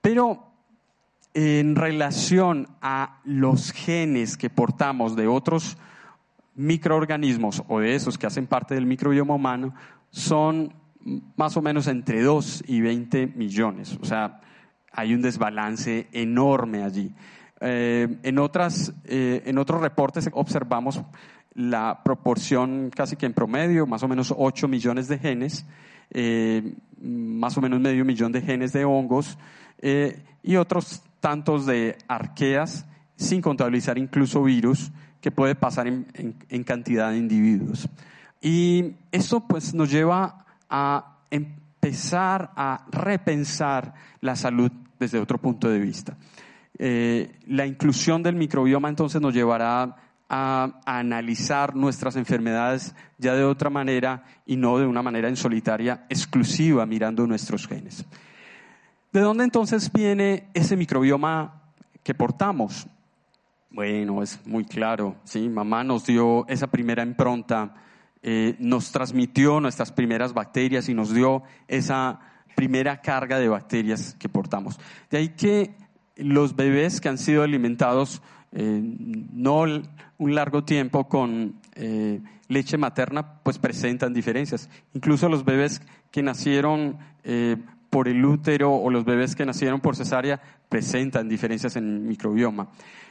Pero 0.00 0.44
en 1.34 1.76
relación 1.76 2.68
a 2.80 3.20
los 3.24 3.72
genes 3.72 4.36
que 4.36 4.50
portamos 4.50 5.14
de 5.14 5.28
otros 5.28 5.76
microorganismos 6.54 7.62
o 7.68 7.78
de 7.78 7.94
esos 7.94 8.18
que 8.18 8.26
hacen 8.26 8.48
parte 8.48 8.74
del 8.74 8.86
microbioma 8.86 9.34
humano, 9.34 9.74
son 10.10 10.74
más 11.36 11.56
o 11.56 11.62
menos 11.62 11.86
entre 11.86 12.22
2 12.22 12.64
y 12.66 12.80
20 12.80 13.28
millones. 13.28 13.96
O 14.00 14.04
sea, 14.04 14.40
hay 14.92 15.14
un 15.14 15.22
desbalance 15.22 16.08
enorme 16.12 16.82
allí. 16.82 17.12
Eh, 17.60 18.18
en, 18.22 18.38
otras, 18.38 18.92
eh, 19.04 19.42
en 19.46 19.58
otros 19.58 19.80
reportes 19.80 20.28
observamos 20.32 21.02
la 21.54 22.02
proporción 22.04 22.90
casi 22.94 23.16
que 23.16 23.26
en 23.26 23.34
promedio, 23.34 23.86
más 23.86 24.02
o 24.02 24.08
menos 24.08 24.32
8 24.36 24.68
millones 24.68 25.08
de 25.08 25.18
genes, 25.18 25.66
eh, 26.10 26.74
más 27.00 27.56
o 27.56 27.60
menos 27.60 27.80
medio 27.80 28.04
millón 28.04 28.32
de 28.32 28.42
genes 28.42 28.72
de 28.72 28.84
hongos 28.84 29.38
y 30.42 30.56
otros 30.56 31.02
tantos 31.20 31.66
de 31.66 31.96
arqueas, 32.08 32.86
sin 33.16 33.40
contabilizar 33.40 33.98
incluso 33.98 34.42
virus, 34.42 34.90
que 35.20 35.30
puede 35.30 35.54
pasar 35.54 35.86
en, 35.86 36.64
cantidad 36.64 37.10
de 37.10 37.18
individuos. 37.18 37.88
Y 38.40 38.94
eso 39.10 39.46
pues 39.46 39.74
nos 39.74 39.90
lleva 39.90 40.46
a 40.68 41.18
empezar 41.80 42.50
a 42.56 42.84
repensar 42.90 43.94
la 44.20 44.34
salud 44.34 44.70
desde 44.98 45.20
otro 45.20 45.38
punto 45.38 45.68
de 45.68 45.78
vista. 45.78 46.16
Eh, 46.78 47.38
la 47.46 47.66
inclusión 47.66 48.22
del 48.22 48.34
microbioma 48.34 48.88
entonces 48.88 49.20
nos 49.20 49.32
llevará 49.32 49.96
a, 50.28 50.80
analizar 50.84 51.74
nuestras 51.74 52.16
enfermedades 52.16 52.94
ya 53.16 53.34
de 53.34 53.44
otra 53.44 53.70
manera 53.70 54.24
y 54.44 54.56
no 54.56 54.78
de 54.78 54.86
una 54.86 55.02
manera 55.02 55.28
en 55.28 55.36
solitaria, 55.36 56.04
exclusiva, 56.08 56.84
mirando 56.84 57.26
nuestros 57.26 57.66
genes. 57.66 58.04
¿De 59.12 59.20
dónde 59.20 59.44
entonces 59.44 59.90
viene 59.92 60.48
ese 60.54 60.76
microbioma 60.76 61.62
que 62.02 62.14
portamos? 62.14 62.86
Bueno, 63.70 64.22
es 64.22 64.44
muy 64.46 64.64
claro, 64.64 65.16
¿sí? 65.24 65.48
Mamá 65.48 65.84
nos 65.84 66.06
dio 66.06 66.46
esa 66.48 66.66
primera 66.66 67.02
impronta, 67.02 67.74
eh, 68.22 68.56
nos 68.58 68.90
transmitió 68.90 69.60
nuestras 69.60 69.92
primeras 69.92 70.34
bacterias 70.34 70.88
y 70.88 70.94
nos 70.94 71.14
dio 71.14 71.42
esa 71.68 72.18
primera 72.56 73.00
carga 73.00 73.38
de 73.38 73.48
bacterias 73.48 74.16
que 74.18 74.28
portamos. 74.28 74.78
De 75.10 75.18
ahí 75.18 75.28
que 75.30 75.74
los 76.16 76.56
bebés 76.56 77.00
que 77.00 77.08
han 77.08 77.18
sido 77.18 77.44
alimentados 77.44 78.20
eh, 78.50 78.80
no 78.82 79.62
un 80.18 80.34
largo 80.34 80.64
tiempo 80.64 81.06
con 81.06 81.60
eh, 81.76 82.20
leche 82.48 82.76
materna, 82.76 83.40
pues 83.42 83.58
presentan 83.58 84.12
diferencias. 84.12 84.68
Incluso 84.94 85.28
los 85.28 85.44
bebés 85.44 85.80
que 86.10 86.22
nacieron 86.22 86.98
por 87.90 88.08
el 88.08 88.24
útero 88.24 88.74
o 88.74 88.90
los 88.90 89.04
bebés 89.04 89.36
que 89.36 89.44
nacieron 89.44 89.80
por 89.80 89.94
cesárea 89.94 90.40
presentan 90.68 91.28
diferencias 91.28 91.76
en 91.76 91.84
el 91.84 92.00
microbioma. 92.00 92.68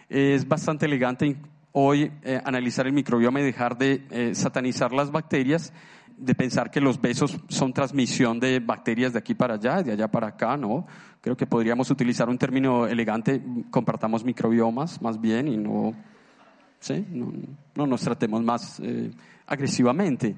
Es 0.09 0.47
bastante 0.47 0.87
elegante 0.87 1.37
hoy 1.79 2.11
analizar 2.43 2.87
el 2.87 2.93
microbioma 2.93 3.39
y 3.39 3.43
dejar 3.43 3.77
de 3.77 4.31
satanizar 4.33 4.91
las 4.93 5.11
bacterias 5.11 5.71
de 6.17 6.33
pensar 6.33 6.71
que 6.71 6.81
los 6.81 6.99
besos 6.99 7.37
son 7.47 7.73
transmisión 7.73 8.39
de 8.39 8.59
bacterias 8.59 9.13
de 9.13 9.19
aquí 9.19 9.35
para 9.35 9.53
allá, 9.53 9.83
de 9.83 9.91
allá 9.91 10.07
para 10.07 10.27
acá, 10.29 10.57
¿no? 10.57 10.87
Creo 11.21 11.37
que 11.37 11.45
podríamos 11.45 11.91
utilizar 11.91 12.27
un 12.27 12.39
término 12.39 12.87
elegante, 12.87 13.41
compartamos 13.69 14.23
microbiomas 14.23 14.99
más 15.01 15.21
bien 15.21 15.47
y 15.47 15.57
no, 15.57 15.93
no, 17.75 17.87
nos 17.87 18.01
tratemos 18.01 18.41
más 18.43 18.79
eh, 18.79 19.11
agresivamente. 19.45 20.35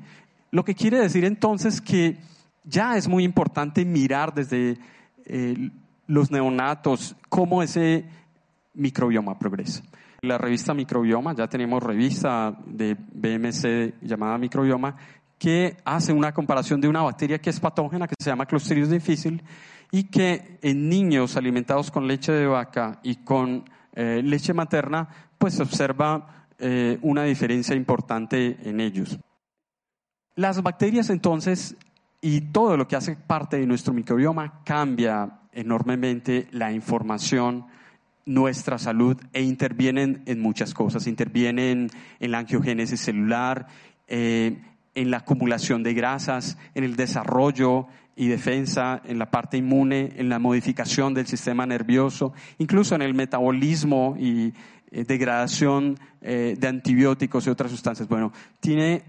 Lo 0.52 0.66
que 0.66 0.76
quiere 0.76 1.00
decir 1.00 1.24
entonces 1.24 1.80
que 1.80 2.18
ya 2.66 2.98
es 2.98 3.08
muy 3.08 3.24
importante 3.24 3.86
mirar 3.86 4.34
desde 4.34 4.78
eh, 5.26 5.70
los 6.08 6.30
neonatos 6.30 7.16
cómo 7.30 7.64
ese 7.64 8.04
microbioma 8.74 9.40
progresa. 9.40 9.82
La 10.22 10.38
revista 10.38 10.74
Microbioma, 10.74 11.34
ya 11.34 11.48
tenemos 11.48 11.82
revista 11.82 12.54
de 12.66 12.96
BMC 12.96 14.02
llamada 14.02 14.38
Microbioma, 14.38 14.96
que 15.38 15.78
hace 15.86 16.12
una 16.12 16.34
comparación 16.34 16.82
de 16.82 16.90
una 16.90 17.02
bacteria 17.02 17.40
que 17.40 17.50
es 17.50 17.60
patógena, 17.60 18.08
que 18.08 18.16
se 18.20 18.30
llama 18.30 18.46
Clostridium 18.46 18.90
difficile, 18.90 19.42
y 19.92 20.04
que 20.06 20.60
en 20.62 20.90
niños 20.90 21.38
alimentados 21.38 21.90
con 21.90 22.06
leche 22.08 22.34
de 22.34 22.46
vaca 22.46 23.00
y 23.02 23.24
con 23.24 23.64
eh, 23.94 24.22
leche 24.24 24.54
materna, 24.54 25.08
pues 25.38 25.56
se 25.56 25.64
observa 25.64 26.48
eh, 26.60 27.00
una 27.02 27.24
diferencia 27.24 27.76
importante 27.76 28.58
en 28.64 28.82
ellos. 28.82 29.18
Las 30.36 30.62
bacterias 30.62 31.10
entonces 31.10 31.76
y 32.22 32.42
todo 32.42 32.76
lo 32.76 32.88
que 32.88 32.98
hace 32.98 33.16
parte 33.16 33.58
de 33.58 33.66
nuestro 33.66 33.94
microbioma 33.94 34.62
cambia 34.66 35.40
enormemente 35.54 36.48
la 36.52 36.72
información, 36.72 37.66
nuestra 38.30 38.78
salud 38.78 39.18
e 39.34 39.42
intervienen 39.42 40.22
en 40.28 40.40
muchas 40.40 40.76
cosas. 40.76 41.08
Intervienen 41.08 41.90
en 42.20 42.32
la 42.32 42.38
angiogénesis 42.38 43.00
celular, 43.00 43.66
eh, 44.08 44.62
en 44.94 45.12
la 45.12 45.18
acumulación 45.18 45.82
de 45.82 45.96
grasas, 45.96 46.58
en 46.76 46.84
el 46.84 46.96
desarrollo 46.96 47.88
y 48.16 48.28
defensa, 48.28 49.02
en 49.04 49.18
la 49.18 49.32
parte 49.32 49.58
inmune, 49.58 50.14
en 50.16 50.30
la 50.30 50.38
modificación 50.38 51.16
del 51.16 51.26
sistema 51.26 51.66
nervioso, 51.66 52.34
incluso 52.60 52.94
en 52.94 53.02
el 53.02 53.16
metabolismo 53.16 54.16
y 54.20 54.54
eh, 54.92 55.06
degradación 55.06 55.98
eh, 56.22 56.56
de 56.58 56.68
antibióticos 56.68 57.48
y 57.48 57.50
otras 57.50 57.72
sustancias. 57.72 58.08
Bueno, 58.08 58.32
tiene 58.60 59.06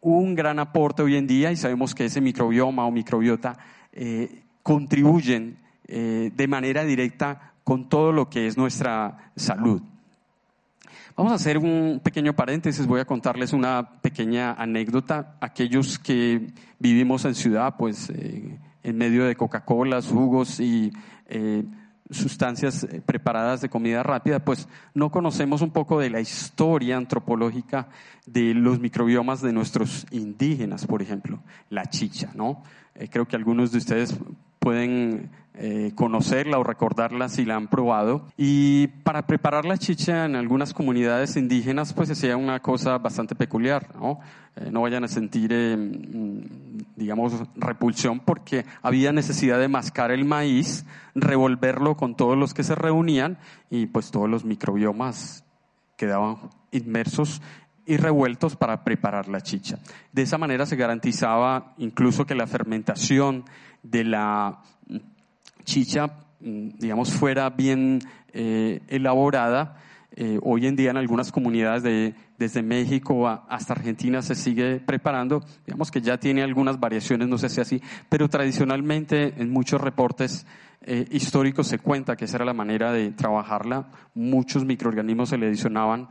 un 0.00 0.36
gran 0.36 0.60
aporte 0.60 1.02
hoy 1.02 1.16
en 1.16 1.26
día 1.26 1.50
y 1.50 1.56
sabemos 1.56 1.92
que 1.92 2.04
ese 2.04 2.20
microbioma 2.20 2.86
o 2.86 2.90
microbiota 2.92 3.58
contribuyen 4.62 5.56
de 5.86 6.46
manera 6.48 6.84
directa 6.84 7.49
con 7.64 7.88
todo 7.88 8.12
lo 8.12 8.30
que 8.30 8.46
es 8.46 8.56
nuestra 8.56 9.32
salud. 9.36 9.82
Vamos 11.20 11.32
a 11.32 11.36
hacer 11.36 11.58
un 11.58 12.00
pequeño 12.02 12.34
paréntesis, 12.34 12.86
voy 12.86 13.00
a 13.00 13.04
contarles 13.04 13.52
una 13.52 14.00
pequeña 14.00 14.52
anécdota. 14.54 15.36
Aquellos 15.40 15.98
que 15.98 16.52
vivimos 16.78 17.26
en 17.26 17.34
ciudad, 17.34 17.74
pues 17.76 18.08
eh, 18.08 18.58
en 18.82 18.96
medio 18.96 19.26
de 19.26 19.36
Coca-Cola, 19.36 20.00
jugos 20.00 20.60
y 20.60 20.90
eh, 21.26 21.64
sustancias 22.10 22.84
eh, 22.84 23.02
preparadas 23.04 23.60
de 23.60 23.68
comida 23.68 24.02
rápida, 24.02 24.42
pues 24.44 24.66
no 24.94 25.10
conocemos 25.10 25.60
un 25.60 25.72
poco 25.72 26.00
de 26.00 26.08
la 26.08 26.20
historia 26.20 26.96
antropológica 26.96 27.88
de 28.24 28.54
los 28.54 28.80
microbiomas 28.80 29.42
de 29.42 29.52
nuestros 29.52 30.06
indígenas, 30.10 30.86
por 30.86 31.02
ejemplo, 31.02 31.42
la 31.68 31.84
chicha, 31.84 32.30
¿no? 32.34 32.62
creo 33.10 33.26
que 33.26 33.36
algunos 33.36 33.72
de 33.72 33.78
ustedes 33.78 34.18
pueden 34.58 35.30
eh, 35.54 35.92
conocerla 35.94 36.58
o 36.58 36.64
recordarla 36.64 37.28
si 37.28 37.44
la 37.44 37.56
han 37.56 37.68
probado. 37.68 38.26
Y 38.36 38.86
para 39.02 39.26
preparar 39.26 39.64
la 39.64 39.78
chicha 39.78 40.24
en 40.24 40.36
algunas 40.36 40.72
comunidades 40.72 41.36
indígenas, 41.36 41.92
pues 41.92 42.10
hacía 42.10 42.36
una 42.36 42.60
cosa 42.60 42.98
bastante 42.98 43.34
peculiar, 43.34 43.94
¿no? 43.96 44.20
Eh, 44.56 44.70
no 44.70 44.82
vayan 44.82 45.04
a 45.04 45.08
sentir, 45.08 45.50
eh, 45.52 45.76
mm, 45.76 46.40
digamos, 46.96 47.34
repulsión 47.56 48.20
porque 48.20 48.64
había 48.80 49.12
necesidad 49.12 49.58
de 49.58 49.68
mascar 49.68 50.12
el 50.12 50.24
maíz, 50.24 50.86
revolverlo 51.14 51.96
con 51.96 52.14
todos 52.14 52.38
los 52.38 52.54
que 52.54 52.62
se 52.62 52.74
reunían 52.74 53.38
y 53.70 53.86
pues 53.86 54.10
todos 54.10 54.30
los 54.30 54.44
microbiomas 54.44 55.44
quedaban 55.96 56.36
inmersos 56.70 57.42
y 57.86 57.96
revueltos 57.96 58.56
para 58.56 58.84
preparar 58.84 59.28
la 59.28 59.40
chicha. 59.40 59.78
De 60.12 60.22
esa 60.22 60.38
manera 60.38 60.64
se 60.64 60.76
garantizaba 60.76 61.74
incluso 61.76 62.24
que 62.24 62.34
la 62.34 62.46
fermentación 62.46 63.44
de 63.82 64.04
la 64.04 64.60
chicha, 65.70 66.08
mm, 66.40 66.78
digamos, 66.80 67.12
fuera 67.12 67.48
bien 67.48 68.00
eh, 68.32 68.80
elaborada. 68.88 69.76
Eh, 70.16 70.40
hoy 70.42 70.66
en 70.66 70.74
día 70.74 70.90
en 70.90 70.96
algunas 70.96 71.30
comunidades 71.30 71.84
de, 71.84 72.14
desde 72.36 72.64
México 72.64 73.28
hasta 73.28 73.74
Argentina 73.74 74.20
se 74.20 74.34
sigue 74.34 74.80
preparando. 74.80 75.44
Digamos 75.64 75.92
que 75.92 76.00
ya 76.00 76.18
tiene 76.18 76.42
algunas 76.42 76.80
variaciones, 76.80 77.28
no 77.28 77.38
sé 77.38 77.48
si 77.48 77.60
así, 77.60 77.80
pero 78.08 78.28
tradicionalmente 78.28 79.40
en 79.40 79.52
muchos 79.52 79.80
reportes 79.80 80.44
eh, 80.82 81.06
históricos 81.12 81.68
se 81.68 81.78
cuenta 81.78 82.16
que 82.16 82.24
esa 82.24 82.38
era 82.38 82.44
la 82.44 82.52
manera 82.52 82.90
de 82.90 83.12
trabajarla. 83.12 83.90
Muchos 84.14 84.64
microorganismos 84.64 85.28
se 85.28 85.38
le 85.38 85.46
adicionaban 85.46 86.08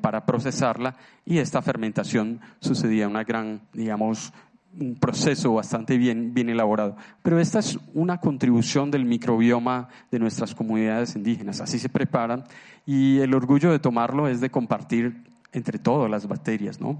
para 0.00 0.24
procesarla 0.24 0.94
y 1.24 1.38
esta 1.38 1.60
fermentación 1.60 2.40
sucedía 2.60 3.08
una 3.08 3.24
gran, 3.24 3.62
digamos, 3.72 4.32
un 4.78 4.94
proceso 4.96 5.54
bastante 5.54 5.96
bien, 5.98 6.34
bien 6.34 6.48
elaborado. 6.48 6.96
Pero 7.22 7.40
esta 7.40 7.58
es 7.58 7.78
una 7.94 8.18
contribución 8.18 8.90
del 8.90 9.04
microbioma 9.04 9.88
de 10.10 10.18
nuestras 10.18 10.54
comunidades 10.54 11.16
indígenas. 11.16 11.60
Así 11.60 11.78
se 11.78 11.88
preparan 11.88 12.44
y 12.84 13.18
el 13.18 13.34
orgullo 13.34 13.70
de 13.70 13.78
tomarlo 13.78 14.28
es 14.28 14.40
de 14.40 14.50
compartir 14.50 15.24
entre 15.52 15.78
todas 15.78 16.10
las 16.10 16.26
bacterias, 16.26 16.80
¿no? 16.80 16.98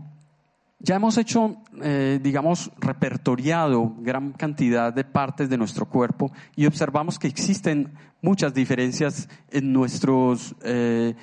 Ya 0.79 0.97
hemos 0.97 1.17
hecho, 1.17 1.57
eh, 1.83 2.21
digamos, 2.23 2.71
repertoriado 2.79 3.95
gran 4.01 4.33
cantidad 4.33 4.93
de 4.93 5.05
partes 5.05 5.49
de 5.49 5.57
nuestro 5.57 5.87
cuerpo 5.87 6.31
y 6.55 6.67
observamos 6.67 7.19
que 7.19 7.29
existen 7.29 7.93
muchas 8.21 8.53
diferencias 8.53 9.29
en 9.51 9.73
nuestros 9.73 10.55
eh, 10.63 11.15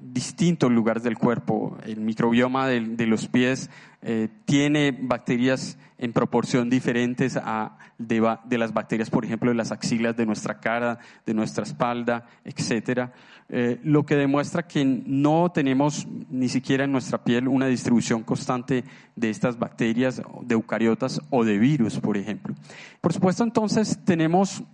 distintos 0.00 0.70
lugares 0.70 1.02
del 1.02 1.18
cuerpo. 1.18 1.76
El 1.84 2.00
microbioma 2.00 2.68
de, 2.68 3.06
los 3.06 3.28
pies 3.28 3.70
eh, 4.02 4.28
tiene 4.44 4.92
bacterias 4.92 5.78
en 5.98 6.12
proporción 6.12 6.68
diferentes 6.68 7.36
a 7.36 7.78
de, 7.98 8.58
las 8.58 8.72
bacterias, 8.72 9.10
por 9.10 9.24
ejemplo, 9.24 9.50
de 9.50 9.56
las 9.56 9.72
axilas 9.72 10.16
de 10.16 10.26
nuestra 10.26 10.58
cara, 10.58 10.98
de 11.24 11.34
nuestra 11.34 11.64
espalda, 11.64 12.26
etcétera. 12.44 13.12
Eh, 13.48 13.80
lo 13.84 14.04
que 14.04 14.16
demuestra 14.16 14.66
que 14.66 14.84
no 14.84 15.52
tenemos 15.52 16.06
ni 16.30 16.48
siquiera 16.48 16.84
en 16.84 16.92
nuestra 16.92 17.22
piel 17.22 17.48
una 17.48 17.66
distribución 17.66 18.22
constante 18.22 18.84
de 19.14 19.30
estas 19.30 19.58
bacterias, 19.58 20.22
de 20.42 20.54
eucariotas 20.54 21.20
o 21.30 21.44
de 21.44 21.58
virus, 21.58 22.00
por 22.00 22.16
ejemplo. 22.16 22.54
Por 23.00 23.12
supuesto, 23.12 23.44
entonces 23.44 23.98
tenemos 24.04 24.64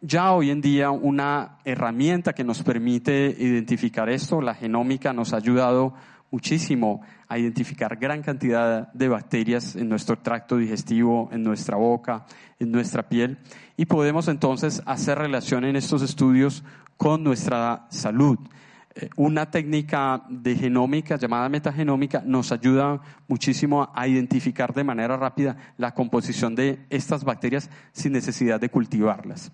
ya 0.00 0.32
hoy 0.32 0.50
en 0.50 0.60
día 0.60 0.90
una 0.90 1.58
herramienta 1.64 2.34
que 2.34 2.44
nos 2.44 2.62
permite 2.62 3.34
identificar 3.38 4.08
esto. 4.08 4.40
La 4.40 4.54
genómica 4.54 5.12
nos 5.12 5.32
ha 5.32 5.38
ayudado 5.38 5.94
muchísimo 6.30 7.00
a 7.28 7.38
identificar 7.38 7.96
gran 7.96 8.22
cantidad 8.22 8.92
de 8.92 9.08
bacterias 9.08 9.74
en 9.76 9.88
nuestro 9.88 10.18
tracto 10.18 10.56
digestivo, 10.58 11.28
en 11.32 11.42
nuestra 11.42 11.76
boca, 11.76 12.26
en 12.58 12.70
nuestra 12.72 13.08
piel. 13.08 13.38
Y 13.76 13.86
podemos 13.86 14.28
entonces 14.28 14.82
hacer 14.86 15.18
relación 15.18 15.64
en 15.64 15.76
estos 15.76 16.02
estudios 16.02 16.62
con 16.96 17.24
nuestra 17.24 17.86
salud. 17.90 18.38
Eh, 18.94 19.10
una 19.16 19.50
técnica 19.50 20.24
de 20.28 20.56
genómica 20.56 21.16
llamada 21.16 21.48
metagenómica 21.48 22.22
nos 22.24 22.52
ayuda 22.52 23.00
muchísimo 23.28 23.90
a 23.94 24.08
identificar 24.08 24.72
de 24.72 24.84
manera 24.84 25.16
rápida 25.16 25.56
la 25.76 25.92
composición 25.94 26.54
de 26.54 26.86
estas 26.90 27.24
bacterias 27.24 27.70
sin 27.92 28.12
necesidad 28.12 28.60
de 28.60 28.70
cultivarlas. 28.70 29.52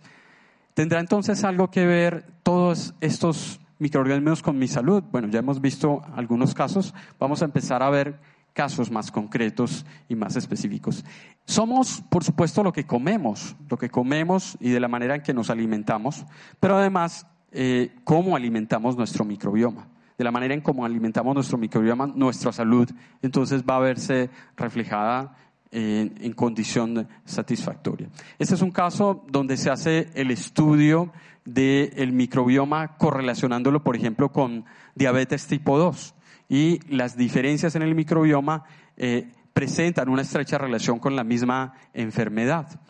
Tendrá 0.74 1.00
entonces 1.00 1.44
algo 1.44 1.70
que 1.70 1.86
ver 1.86 2.24
todos 2.42 2.94
estos 3.00 3.60
microorganismos 3.78 4.42
con 4.42 4.58
mi 4.58 4.68
salud? 4.68 5.02
Bueno, 5.12 5.28
ya 5.28 5.40
hemos 5.40 5.60
visto 5.60 6.02
algunos 6.14 6.54
casos, 6.54 6.94
vamos 7.18 7.42
a 7.42 7.44
empezar 7.44 7.82
a 7.82 7.90
ver 7.90 8.18
casos 8.52 8.90
más 8.90 9.10
concretos 9.10 9.84
y 10.08 10.14
más 10.14 10.36
específicos. 10.36 11.04
Somos, 11.44 12.02
por 12.08 12.24
supuesto, 12.24 12.62
lo 12.62 12.72
que 12.72 12.86
comemos, 12.86 13.56
lo 13.68 13.76
que 13.76 13.90
comemos 13.90 14.56
y 14.60 14.70
de 14.70 14.80
la 14.80 14.88
manera 14.88 15.14
en 15.14 15.22
que 15.22 15.34
nos 15.34 15.50
alimentamos, 15.50 16.24
pero 16.60 16.76
además, 16.76 17.26
eh, 17.50 17.94
cómo 18.04 18.36
alimentamos 18.36 18.96
nuestro 18.96 19.24
microbioma. 19.24 19.88
De 20.16 20.24
la 20.24 20.30
manera 20.30 20.54
en 20.54 20.60
cómo 20.60 20.84
alimentamos 20.84 21.34
nuestro 21.34 21.58
microbioma, 21.58 22.06
nuestra 22.06 22.52
salud, 22.52 22.88
entonces 23.22 23.64
va 23.68 23.76
a 23.76 23.80
verse 23.80 24.30
reflejada 24.56 25.36
en, 25.72 26.32
condición 26.34 27.08
satisfactoria. 27.24 28.08
Este 28.38 28.54
es 28.54 28.62
un 28.62 28.70
caso 28.70 29.24
donde 29.28 29.56
se 29.56 29.70
hace 29.70 30.10
el 30.14 30.30
estudio 30.30 31.12
del 31.44 32.12
microbioma 32.12 32.96
correlacionándolo, 32.98 33.82
por 33.82 33.96
ejemplo, 33.96 34.30
con 34.30 34.64
diabetes 34.94 35.46
tipo 35.46 35.78
2 35.78 36.14
y 36.48 36.80
las 36.94 37.16
diferencias 37.16 37.74
en 37.74 37.82
el 37.82 37.94
microbioma 37.94 38.64
eh, 38.96 39.30
presentan 39.52 40.08
una 40.08 40.22
estrecha 40.22 40.58
relación 40.58 40.98
con 40.98 41.16
la 41.16 41.24
misma 41.24 41.74
enfermedad. 41.94 42.80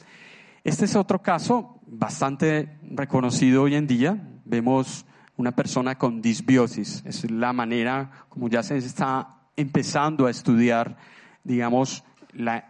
Este 0.64 0.85
es 0.85 0.97
otro 0.97 1.23
caso 1.23 1.81
bastante 1.87 2.79
reconocido 2.83 3.62
hoy 3.62 3.77
en 3.77 3.87
día. 3.87 4.29
Vemos 4.45 5.07
una 5.37 5.53
persona 5.53 5.97
con 5.97 6.21
disbiosis. 6.21 7.03
Es 7.07 7.31
la 7.31 7.53
manera 7.53 8.11
como 8.29 8.49
ya 8.49 8.62
se 8.62 8.77
está 8.77 9.38
empezando 9.57 10.27
a 10.27 10.31
estudiar, 10.31 10.97
digamos, 11.45 12.05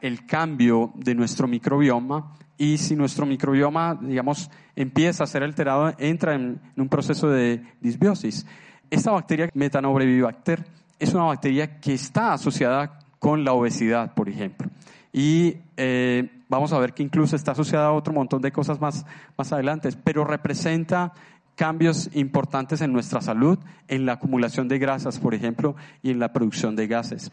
el 0.00 0.26
cambio 0.26 0.92
de 0.94 1.14
nuestro 1.14 1.46
microbioma 1.46 2.34
y 2.58 2.78
si 2.78 2.94
nuestro 2.94 3.26
microbioma, 3.26 3.98
digamos, 4.00 4.50
empieza 4.76 5.24
a 5.24 5.26
ser 5.26 5.42
alterado, 5.42 5.92
entra 5.98 6.34
en, 6.34 6.60
un 6.76 6.88
proceso 6.88 7.28
de 7.28 7.60
disbiosis. 7.80 8.46
Esta 8.90 9.10
bacteria, 9.10 9.50
Metanobrevibacter, 9.54 10.64
es 10.98 11.12
una 11.12 11.24
bacteria 11.24 11.80
que 11.80 11.94
está 11.94 12.34
asociada 12.34 13.00
con 13.18 13.44
la 13.44 13.52
obesidad, 13.52 14.14
por 14.14 14.28
ejemplo. 14.28 14.70
Y 15.12 15.56
eh, 15.76 16.30
vamos 16.48 16.72
a 16.72 16.78
ver 16.78 16.94
que 16.94 17.02
incluso 17.02 17.34
está 17.34 17.52
asociada 17.52 17.86
a 17.86 17.92
otro 17.92 18.12
montón 18.12 18.40
de 18.42 18.52
cosas 18.52 18.80
más, 18.80 19.04
más 19.36 19.52
adelante, 19.52 19.88
pero 20.04 20.24
representa 20.24 21.12
cambios 21.56 22.10
importantes 22.14 22.80
en 22.80 22.92
nuestra 22.92 23.20
salud, 23.20 23.58
en 23.88 24.06
la 24.06 24.12
acumulación 24.12 24.68
de 24.68 24.78
grasas, 24.78 25.18
por 25.18 25.34
ejemplo, 25.34 25.74
y 26.02 26.10
en 26.10 26.18
la 26.18 26.32
producción 26.32 26.76
de 26.76 26.86
gases. 26.86 27.32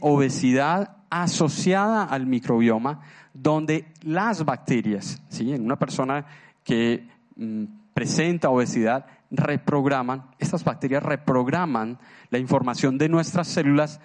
Obesidad 0.00 0.97
asociada 1.10 2.04
al 2.04 2.26
microbioma, 2.26 3.00
donde 3.34 3.86
las 4.02 4.44
bacterias, 4.44 5.22
¿sí? 5.28 5.52
en 5.52 5.64
una 5.64 5.76
persona 5.76 6.26
que 6.64 7.08
mm, 7.36 7.64
presenta 7.94 8.50
obesidad, 8.50 9.06
reprograman, 9.30 10.24
estas 10.38 10.64
bacterias 10.64 11.02
reprograman 11.02 11.98
la 12.30 12.38
información 12.38 12.98
de 12.98 13.08
nuestras 13.08 13.48
células 13.48 14.00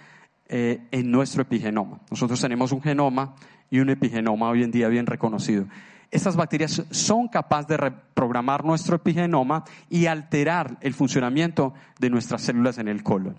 eh, 0.47 0.87
en 0.91 1.11
nuestro 1.11 1.41
epigenoma. 1.43 1.99
Nosotros 2.11 2.41
tenemos 2.41 2.71
un 2.71 2.81
genoma 2.81 3.35
y 3.69 3.79
un 3.79 3.89
epigenoma 3.89 4.49
hoy 4.49 4.63
en 4.63 4.71
día 4.71 4.87
bien 4.87 5.05
reconocido. 5.05 5.65
Estas 6.11 6.35
bacterias 6.35 6.83
son 6.91 7.27
capaces 7.27 7.69
de 7.69 7.77
reprogramar 7.77 8.63
nuestro 8.63 8.97
epigenoma 8.97 9.63
y 9.89 10.05
alterar 10.05 10.77
el 10.81 10.93
funcionamiento 10.93 11.73
de 11.99 12.11
nuestras 12.11 12.43
células 12.43 12.77
en 12.77 12.87
el 12.87 13.01
colon. 13.01 13.35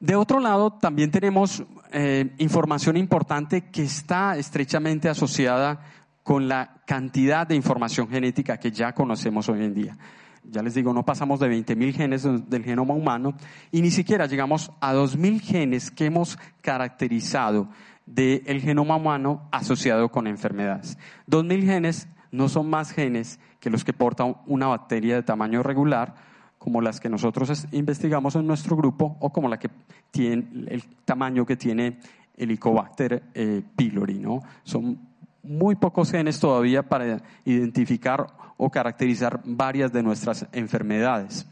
De 0.00 0.14
otro 0.14 0.38
lado, 0.38 0.72
también 0.72 1.10
tenemos 1.10 1.64
eh, 1.92 2.32
información 2.38 2.96
importante 2.96 3.70
que 3.70 3.82
está 3.82 4.36
estrechamente 4.36 5.08
asociada 5.08 5.80
con 6.22 6.46
la 6.46 6.82
cantidad 6.86 7.46
de 7.46 7.56
información 7.56 8.08
genética 8.08 8.58
que 8.58 8.70
ya 8.70 8.92
conocemos 8.92 9.48
hoy 9.48 9.64
en 9.64 9.74
día. 9.74 9.98
Ya 10.44 10.62
les 10.62 10.74
digo, 10.74 10.92
no 10.92 11.04
pasamos 11.04 11.40
de 11.40 11.50
20.000 11.50 11.92
genes 11.94 12.22
del 12.48 12.64
genoma 12.64 12.94
humano 12.94 13.34
y 13.72 13.82
ni 13.82 13.90
siquiera 13.90 14.26
llegamos 14.26 14.70
a 14.80 14.94
2.000 14.94 15.40
genes 15.40 15.90
que 15.90 16.06
hemos 16.06 16.38
caracterizado 16.60 17.68
del 18.06 18.60
genoma 18.60 18.96
humano 18.96 19.48
asociado 19.50 20.10
con 20.10 20.26
enfermedades. 20.26 20.96
2.000 21.28 21.64
genes 21.64 22.08
no 22.30 22.48
son 22.48 22.70
más 22.70 22.92
genes 22.92 23.40
que 23.58 23.70
los 23.70 23.84
que 23.84 23.92
porta 23.92 24.24
una 24.46 24.68
bacteria 24.68 25.16
de 25.16 25.22
tamaño 25.22 25.62
regular, 25.62 26.14
como 26.58 26.80
las 26.80 27.00
que 27.00 27.08
nosotros 27.08 27.66
investigamos 27.72 28.34
en 28.36 28.46
nuestro 28.46 28.76
grupo 28.76 29.16
o 29.20 29.30
como 29.30 29.48
la 29.48 29.58
que 29.58 29.70
tiene 30.10 30.48
el 30.68 30.84
tamaño 31.04 31.46
que 31.46 31.56
tiene 31.56 31.98
el 32.36 32.50
Helicobacter 32.50 33.22
eh, 33.34 33.62
pylori. 33.76 34.18
¿no? 34.18 34.42
Son 34.64 34.98
muy 35.42 35.76
pocos 35.76 36.10
genes 36.10 36.38
todavía 36.40 36.82
para 36.82 37.22
identificar 37.44 38.26
o 38.56 38.70
caracterizar 38.70 39.40
varias 39.44 39.92
de 39.92 40.02
nuestras 40.02 40.46
enfermedades. 40.52 41.46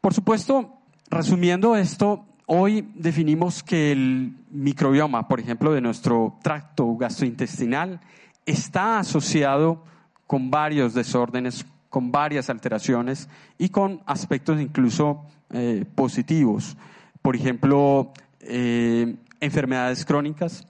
Por 0.00 0.12
supuesto, 0.12 0.78
resumiendo 1.10 1.76
esto, 1.76 2.24
hoy 2.46 2.88
definimos 2.94 3.62
que 3.62 3.92
el 3.92 4.36
microbioma, 4.50 5.28
por 5.28 5.40
ejemplo, 5.40 5.72
de 5.72 5.80
nuestro 5.80 6.38
tracto 6.42 6.96
gastrointestinal, 6.96 8.00
está 8.46 8.98
asociado 8.98 9.84
con 10.26 10.50
varios 10.50 10.94
desórdenes, 10.94 11.66
con 11.94 12.10
varias 12.10 12.50
alteraciones 12.50 13.28
y 13.56 13.68
con 13.68 14.02
aspectos 14.04 14.60
incluso 14.60 15.26
eh, 15.50 15.84
positivos. 15.94 16.76
Por 17.22 17.36
ejemplo, 17.36 18.12
eh, 18.40 19.14
enfermedades 19.38 20.04
crónicas, 20.04 20.66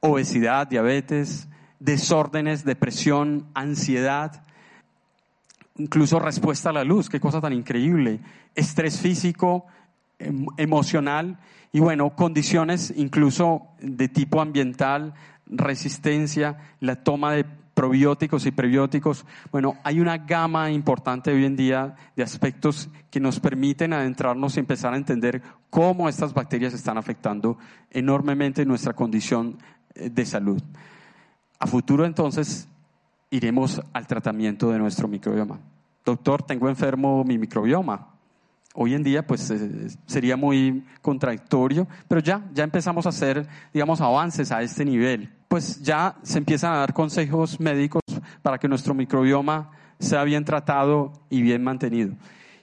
obesidad, 0.00 0.66
diabetes, 0.66 1.46
desórdenes, 1.78 2.64
depresión, 2.64 3.48
ansiedad, 3.52 4.42
incluso 5.76 6.18
respuesta 6.18 6.70
a 6.70 6.72
la 6.72 6.84
luz, 6.84 7.10
qué 7.10 7.20
cosa 7.20 7.42
tan 7.42 7.52
increíble, 7.52 8.20
estrés 8.54 8.98
físico, 8.98 9.66
em, 10.18 10.46
emocional 10.56 11.38
y 11.70 11.80
bueno, 11.80 12.16
condiciones 12.16 12.94
incluso 12.96 13.66
de 13.78 14.08
tipo 14.08 14.40
ambiental, 14.40 15.12
resistencia, 15.44 16.56
la 16.80 16.96
toma 16.96 17.34
de 17.34 17.44
probióticos 17.80 18.44
y 18.44 18.50
prebióticos. 18.50 19.24
Bueno, 19.50 19.76
hay 19.84 20.00
una 20.00 20.18
gama 20.18 20.70
importante 20.70 21.32
hoy 21.32 21.46
en 21.46 21.56
día 21.56 21.96
de 22.14 22.22
aspectos 22.22 22.90
que 23.10 23.20
nos 23.20 23.40
permiten 23.40 23.94
adentrarnos 23.94 24.54
y 24.54 24.60
empezar 24.60 24.92
a 24.92 24.98
entender 24.98 25.40
cómo 25.70 26.06
estas 26.06 26.34
bacterias 26.34 26.74
están 26.74 26.98
afectando 26.98 27.56
enormemente 27.90 28.66
nuestra 28.66 28.92
condición 28.92 29.56
eh, 29.94 30.10
de 30.10 30.26
salud. 30.26 30.62
A 31.58 31.66
futuro 31.66 32.04
entonces 32.04 32.68
iremos 33.30 33.80
al 33.94 34.06
tratamiento 34.06 34.70
de 34.70 34.78
nuestro 34.78 35.08
microbioma. 35.08 35.58
Doctor, 36.04 36.42
tengo 36.42 36.68
enfermo 36.68 37.24
mi 37.24 37.38
microbioma. 37.38 38.08
Hoy 38.74 38.94
en 38.94 39.02
día 39.02 39.26
pues 39.26 39.50
eh, 39.50 39.88
sería 40.06 40.36
muy 40.36 40.84
contradictorio, 41.02 41.88
pero 42.06 42.20
ya, 42.20 42.48
ya 42.54 42.62
empezamos 42.62 43.04
a 43.06 43.08
hacer, 43.08 43.46
digamos, 43.74 44.00
avances 44.00 44.52
a 44.52 44.62
este 44.62 44.84
nivel. 44.84 45.32
Pues 45.48 45.82
ya 45.82 46.16
se 46.22 46.38
empiezan 46.38 46.72
a 46.74 46.78
dar 46.78 46.94
consejos 46.94 47.58
médicos 47.58 48.02
para 48.42 48.58
que 48.58 48.68
nuestro 48.68 48.94
microbioma 48.94 49.72
sea 49.98 50.22
bien 50.22 50.44
tratado 50.44 51.12
y 51.28 51.42
bien 51.42 51.64
mantenido. 51.64 52.14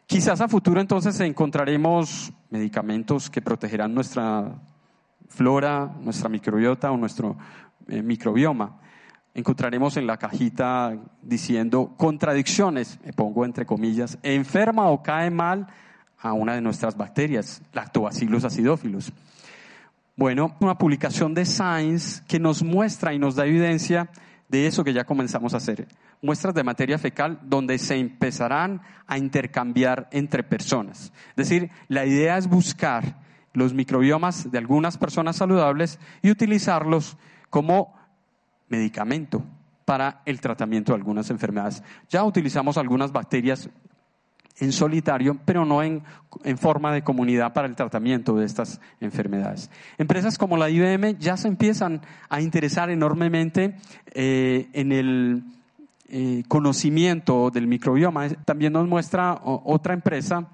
Quizás 0.06 0.40
a 0.40 0.48
futuro 0.48 0.80
entonces 0.80 1.20
encontraremos 1.20 2.32
medicamentos 2.50 3.30
que 3.30 3.42
protegerán 3.42 3.94
nuestra 3.94 4.56
flora, 5.28 5.94
nuestra 6.00 6.30
microbiota 6.30 6.90
o 6.90 6.96
nuestro 6.96 7.38
eh, 7.90 8.02
microbioma. 8.02 8.80
Encontraremos 9.34 9.98
en 9.98 10.08
la 10.08 10.16
cajita 10.16 10.98
diciendo 11.22 11.94
contradicciones, 11.98 12.98
me 13.04 13.12
pongo 13.12 13.44
entre 13.44 13.66
comillas, 13.66 14.18
enferma 14.24 14.88
o 14.88 15.04
cae 15.04 15.30
mal 15.30 15.68
a 16.20 16.34
una 16.34 16.56
de 16.56 16.62
nuestras 16.62 16.98
bacterias, 16.98 17.62
Lactobacillus 17.74 18.44
acidófilos. 18.44 19.12
Bueno, 20.16 20.56
una 20.60 20.78
publicación 20.78 21.34
de 21.34 21.46
Science 21.46 22.24
que 22.28 22.40
nos 22.40 22.64
muestra 22.64 23.14
y 23.14 23.20
nos 23.20 23.36
da 23.36 23.46
evidencia 23.46 24.10
de 24.50 24.66
eso 24.66 24.84
que 24.84 24.94
ya 24.94 25.04
comenzamos 25.04 25.54
a 25.54 25.58
hacer. 25.58 25.88
Muestras 26.22 26.56
de 26.56 26.64
materia 26.64 26.98
fecal 26.98 27.40
donde 27.44 27.78
se 27.78 27.96
empezarán 27.96 28.82
a 29.06 29.18
intercambiar 29.18 30.08
entre 30.12 30.44
personas. 30.44 31.12
Es 31.30 31.36
decir, 31.36 31.70
la 31.88 32.06
idea 32.06 32.38
es 32.38 32.48
buscar 32.48 33.20
los 33.54 33.74
microbiomas 33.74 34.52
de 34.52 34.58
algunas 34.58 34.98
personas 34.98 35.36
saludables 35.36 36.00
y 36.22 36.32
utilizarlos 36.32 37.18
como 37.50 37.94
medicamento 38.70 39.44
para 39.86 40.22
el 40.26 40.42
tratamiento 40.42 40.92
de 40.92 40.98
algunas 40.98 41.30
enfermedades. 41.30 41.84
Ya 42.10 42.24
utilizamos 42.24 42.78
algunas 42.78 43.12
bacterias 43.12 43.70
en 44.60 44.72
solitario, 44.72 45.38
pero 45.46 45.66
no 45.66 45.84
en, 45.84 46.04
forma 46.58 46.94
de 46.94 47.04
comunidad 47.04 47.54
para 47.54 47.68
el 47.68 47.76
tratamiento 47.76 48.36
de 48.36 48.46
estas 48.46 48.80
enfermedades. 49.00 49.70
Empresas 49.98 50.38
como 50.38 50.58
la 50.58 50.70
IBM 50.70 51.18
ya 51.18 51.38
se 51.38 51.48
empiezan 51.48 52.02
a 52.30 52.42
interesar 52.42 52.90
enormemente 52.90 53.76
eh, 54.14 54.68
en 54.74 54.92
el 54.92 55.44
eh, 56.10 56.44
conocimiento 56.48 57.50
del 57.50 57.68
microbioma. 57.68 58.30
También 58.46 58.74
nos 58.74 58.88
muestra 58.88 59.40
otra 59.44 59.94
empresa, 59.94 60.48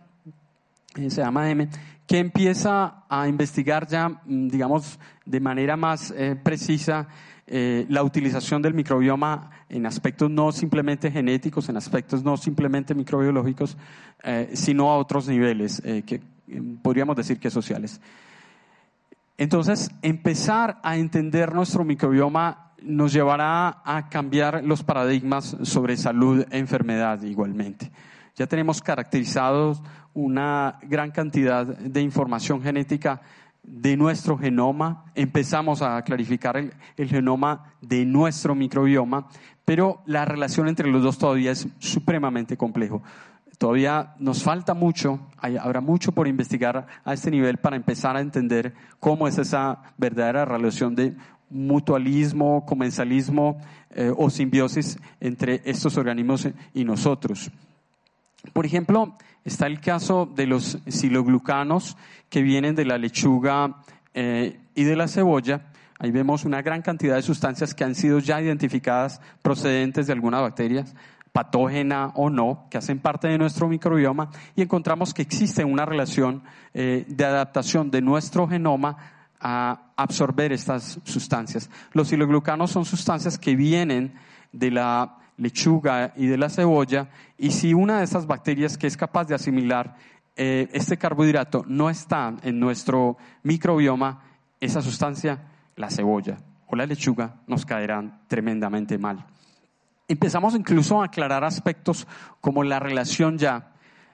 eh, 0.95 1.09
se 1.09 1.21
llama 1.21 1.49
M, 1.49 1.69
que 2.07 2.19
empieza 2.19 3.03
a 3.09 3.27
investigar 3.27 3.87
ya, 3.87 4.09
mm, 4.09 4.47
digamos, 4.47 4.99
de 5.25 5.39
manera 5.39 5.77
más 5.77 6.13
precisa 6.43 7.07
eh, 7.45 7.85
la 7.89 8.03
utilización 8.03 8.61
del 8.61 8.73
microbioma 8.73 9.51
en 9.73 9.87
aspectos 9.87 10.29
no 10.29 10.51
simplemente 10.51 11.09
genéticos, 11.09 11.67
en 11.67 11.77
aspectos 11.77 12.23
no 12.23 12.37
simplemente 12.37 12.93
microbiológicos, 12.93 13.75
eh, 14.21 14.51
sino 14.53 14.91
a 14.91 14.97
otros 14.97 15.27
niveles, 15.27 15.81
eh, 15.83 16.03
que 16.05 16.21
podríamos 16.83 17.15
decir 17.15 17.39
que 17.39 17.49
sociales. 17.49 17.99
Entonces, 19.35 19.89
empezar 20.03 20.79
a 20.83 20.97
entender 20.97 21.55
nuestro 21.55 21.83
microbioma 21.83 22.73
nos 22.83 23.13
llevará 23.13 23.81
a 23.83 24.09
cambiar 24.09 24.63
los 24.63 24.83
paradigmas 24.83 25.57
sobre 25.63 25.97
salud 25.97 26.45
e 26.51 26.59
enfermedad 26.59 27.23
igualmente. 27.23 27.91
Ya 28.35 28.45
tenemos 28.45 28.79
caracterizados 28.79 29.81
una 30.13 30.77
gran 30.83 31.09
cantidad 31.09 31.65
de 31.65 32.01
información 32.01 32.61
genética 32.61 33.21
de 33.63 33.95
nuestro 33.97 34.37
genoma, 34.37 35.05
empezamos 35.15 35.81
a 35.81 36.01
clarificar 36.03 36.57
el, 36.57 36.73
genoma 37.07 37.73
de 37.81 38.05
nuestro 38.05 38.55
microbioma, 38.55 39.27
pero 39.65 40.01
la 40.05 40.25
relación 40.25 40.67
entre 40.67 40.89
los 40.89 41.01
dos 41.01 41.17
todavía 41.17 41.51
es 41.51 41.67
supremamente 41.79 42.57
complejo. 42.57 43.01
Todavía 43.57 44.15
nos 44.19 44.43
falta 44.43 44.73
mucho, 44.73 45.19
habrá 45.37 45.79
mucho 45.79 46.11
por 46.11 46.27
investigar 46.27 46.87
a 47.05 47.13
este 47.13 47.31
nivel 47.31 47.57
para 47.57 47.77
empezar 47.77 48.17
a 48.17 48.21
entender 48.21 48.73
cómo 48.99 49.27
es 49.27 49.37
esa 49.37 49.93
verdadera 49.97 50.43
relación 50.43 50.95
de 50.95 51.15
mutualismo, 51.49 52.65
comensalismo 52.65 53.59
eh, 53.91 54.11
o 54.15 54.29
simbiosis 54.29 54.97
entre 55.21 55.61
estos 55.65 55.97
organismos 55.97 56.49
y 56.73 56.83
nosotros. 56.83 57.51
Por 58.51 58.65
ejemplo, 58.65 59.15
está 59.45 59.67
el 59.67 59.79
caso 59.79 60.25
de 60.25 60.47
los 60.47 60.79
siloglucanos 60.87 61.97
que 62.29 62.41
vienen 62.41 62.75
de 62.75 62.85
la 62.85 62.97
lechuga 62.97 63.77
eh, 64.13 64.59
y 64.75 64.83
de 64.83 64.95
la 64.95 65.07
cebolla. 65.07 65.67
Ahí 65.99 66.11
vemos 66.11 66.43
una 66.43 66.61
gran 66.61 66.81
cantidad 66.81 67.15
de 67.15 67.21
sustancias 67.21 67.73
que 67.73 67.83
han 67.83 67.95
sido 67.95 68.19
ya 68.19 68.41
identificadas 68.41 69.21
procedentes 69.41 70.07
de 70.07 70.13
alguna 70.13 70.41
bacteria, 70.41 70.83
patógena 71.31 72.11
o 72.15 72.29
no, 72.29 72.67
que 72.69 72.77
hacen 72.77 72.99
parte 72.99 73.27
de 73.27 73.37
nuestro 73.37 73.67
microbioma 73.67 74.29
y 74.55 74.61
encontramos 74.61 75.13
que 75.13 75.21
existe 75.21 75.63
una 75.63 75.85
relación 75.85 76.43
eh, 76.73 77.05
de 77.07 77.25
adaptación 77.25 77.89
de 77.89 78.01
nuestro 78.01 78.47
genoma 78.47 78.97
a 79.39 79.93
absorber 79.95 80.51
estas 80.51 80.99
sustancias. 81.03 81.69
Los 81.93 82.09
siloglucanos 82.09 82.71
son 82.71 82.85
sustancias 82.85 83.37
que 83.37 83.55
vienen 83.55 84.13
de 84.51 84.71
la 84.71 85.17
lechuga 85.37 86.13
y 86.15 86.27
de 86.27 86.37
la 86.37 86.49
cebolla, 86.49 87.09
y 87.37 87.51
si 87.51 87.73
una 87.73 87.99
de 87.99 88.05
esas 88.05 88.27
bacterias 88.27 88.77
que 88.77 88.87
es 88.87 88.97
capaz 88.97 89.25
de 89.25 89.35
asimilar 89.35 89.95
eh, 90.35 90.67
este 90.73 90.97
carbohidrato 90.97 91.63
no 91.67 91.89
está 91.89 92.35
en 92.41 92.59
nuestro 92.59 93.17
microbioma, 93.43 94.23
esa 94.59 94.81
sustancia, 94.81 95.51
la 95.75 95.89
cebolla 95.89 96.37
o 96.67 96.75
la 96.75 96.85
lechuga, 96.85 97.41
nos 97.45 97.65
caerán 97.65 98.21
tremendamente 98.27 98.97
mal. 98.97 99.25
Empezamos 100.07 100.55
incluso 100.55 101.01
a 101.01 101.05
aclarar 101.05 101.43
aspectos 101.43 102.07
como 102.41 102.63
la 102.63 102.79
relación 102.79 103.37
ya 103.37 103.72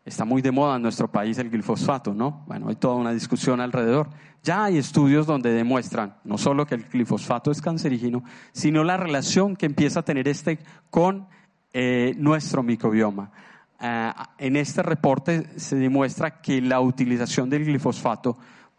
está 0.09 0.25
muy 0.25 0.41
de 0.41 0.51
moda 0.51 0.75
en 0.75 0.81
nuestro 0.81 1.07
país 1.07 1.37
el 1.37 1.49
glifosfato, 1.49 2.13
¿no? 2.13 2.43
Bueno, 2.47 2.67
hay 2.69 2.75
toda 2.75 2.95
una 2.95 3.13
discusión 3.13 3.61
alrededor. 3.61 4.09
Ya 4.43 4.65
hay 4.65 4.77
estudios 4.77 5.27
donde 5.27 5.51
demuestran 5.51 6.15
no 6.23 6.37
solo 6.37 6.65
que 6.65 6.75
el 6.75 6.83
glifosfato 6.83 7.51
es 7.51 7.61
cancerígeno, 7.61 8.23
sino 8.51 8.83
la 8.83 8.97
relación 8.97 9.55
que 9.55 9.67
empieza 9.67 9.99
a 9.99 10.03
tener 10.03 10.27
este 10.27 10.59
con 10.89 11.27
eh, 11.73 12.13
nuestro 12.17 12.63
microbioma. 12.63 13.31
Eh, 13.79 14.11
en 14.39 14.55
este 14.55 14.81
reporte 14.81 15.47
se 15.59 15.75
demuestra 15.75 16.41
que 16.41 16.59
la 16.59 16.81
utilización 16.81 17.49
del 17.49 17.65
glifosfato 17.65 18.37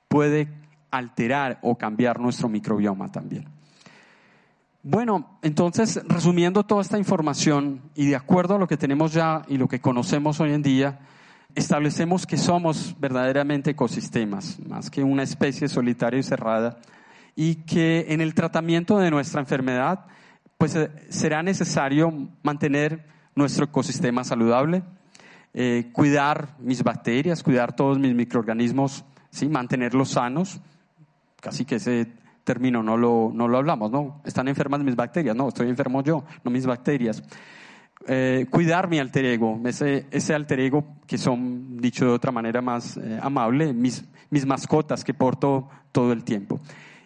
puede 0.08 0.48
alterar 0.90 1.60
o 1.62 1.78
cambiar 1.78 2.18
nuestro 2.18 2.48
microbioma 2.48 3.10
también. 3.12 3.46
Bueno, 4.82 5.38
entonces, 5.42 6.00
resumiendo 6.06 6.64
toda 6.64 6.80
esta 6.80 6.96
información 6.96 7.82
y 7.94 8.06
de 8.06 8.16
acuerdo 8.16 8.54
a 8.54 8.58
lo 8.58 8.66
que 8.66 8.78
tenemos 8.78 9.12
ya 9.12 9.42
y 9.46 9.58
lo 9.58 9.68
que 9.68 9.80
conocemos 9.80 10.40
hoy 10.40 10.54
en 10.54 10.62
día, 10.62 10.98
establecemos 11.54 12.26
que 12.26 12.36
somos 12.36 12.96
verdaderamente 12.98 13.70
ecosistemas, 13.70 14.58
más 14.66 14.90
que 14.90 15.02
una 15.02 15.22
especie 15.22 15.68
solitaria 15.68 16.20
y 16.20 16.22
cerrada, 16.22 16.78
y 17.36 17.56
que 17.56 18.06
en 18.08 18.20
el 18.20 18.34
tratamiento 18.34 18.98
de 18.98 19.10
nuestra 19.10 19.40
enfermedad, 19.40 20.06
pues 20.58 20.76
eh, 20.76 20.90
será 21.08 21.42
necesario 21.42 22.12
mantener 22.42 23.06
nuestro 23.34 23.64
ecosistema 23.64 24.24
saludable, 24.24 24.82
eh, 25.54 25.90
cuidar 25.92 26.56
mis 26.58 26.82
bacterias, 26.82 27.42
cuidar 27.42 27.74
todos 27.74 27.98
mis 27.98 28.14
microorganismos, 28.14 29.04
¿sí? 29.30 29.48
mantenerlos 29.48 30.10
sanos, 30.10 30.60
casi 31.40 31.64
que 31.64 31.76
ese 31.76 32.12
término 32.44 32.82
no 32.82 32.96
lo, 32.96 33.30
no 33.34 33.48
lo 33.48 33.58
hablamos, 33.58 33.90
¿no? 33.90 34.20
Están 34.24 34.48
enfermas 34.48 34.80
mis 34.80 34.96
bacterias, 34.96 35.36
no, 35.36 35.48
estoy 35.48 35.68
enfermo 35.68 36.02
yo, 36.02 36.24
no 36.44 36.50
mis 36.50 36.66
bacterias. 36.66 37.22
Eh, 38.06 38.46
cuidar 38.48 38.88
mi 38.88 38.98
alter 38.98 39.26
ego, 39.26 39.60
ese, 39.66 40.34
alter 40.34 40.60
ego 40.60 40.96
que 41.06 41.18
son, 41.18 41.76
dicho 41.76 42.06
de 42.06 42.12
otra 42.12 42.32
manera 42.32 42.62
más 42.62 42.96
eh, 42.96 43.18
amable, 43.22 43.74
mis, 43.74 44.04
mascotas 44.46 45.04
que 45.04 45.12
porto 45.12 45.68
todo 45.92 46.12
el 46.12 46.24
tiempo. 46.24 46.60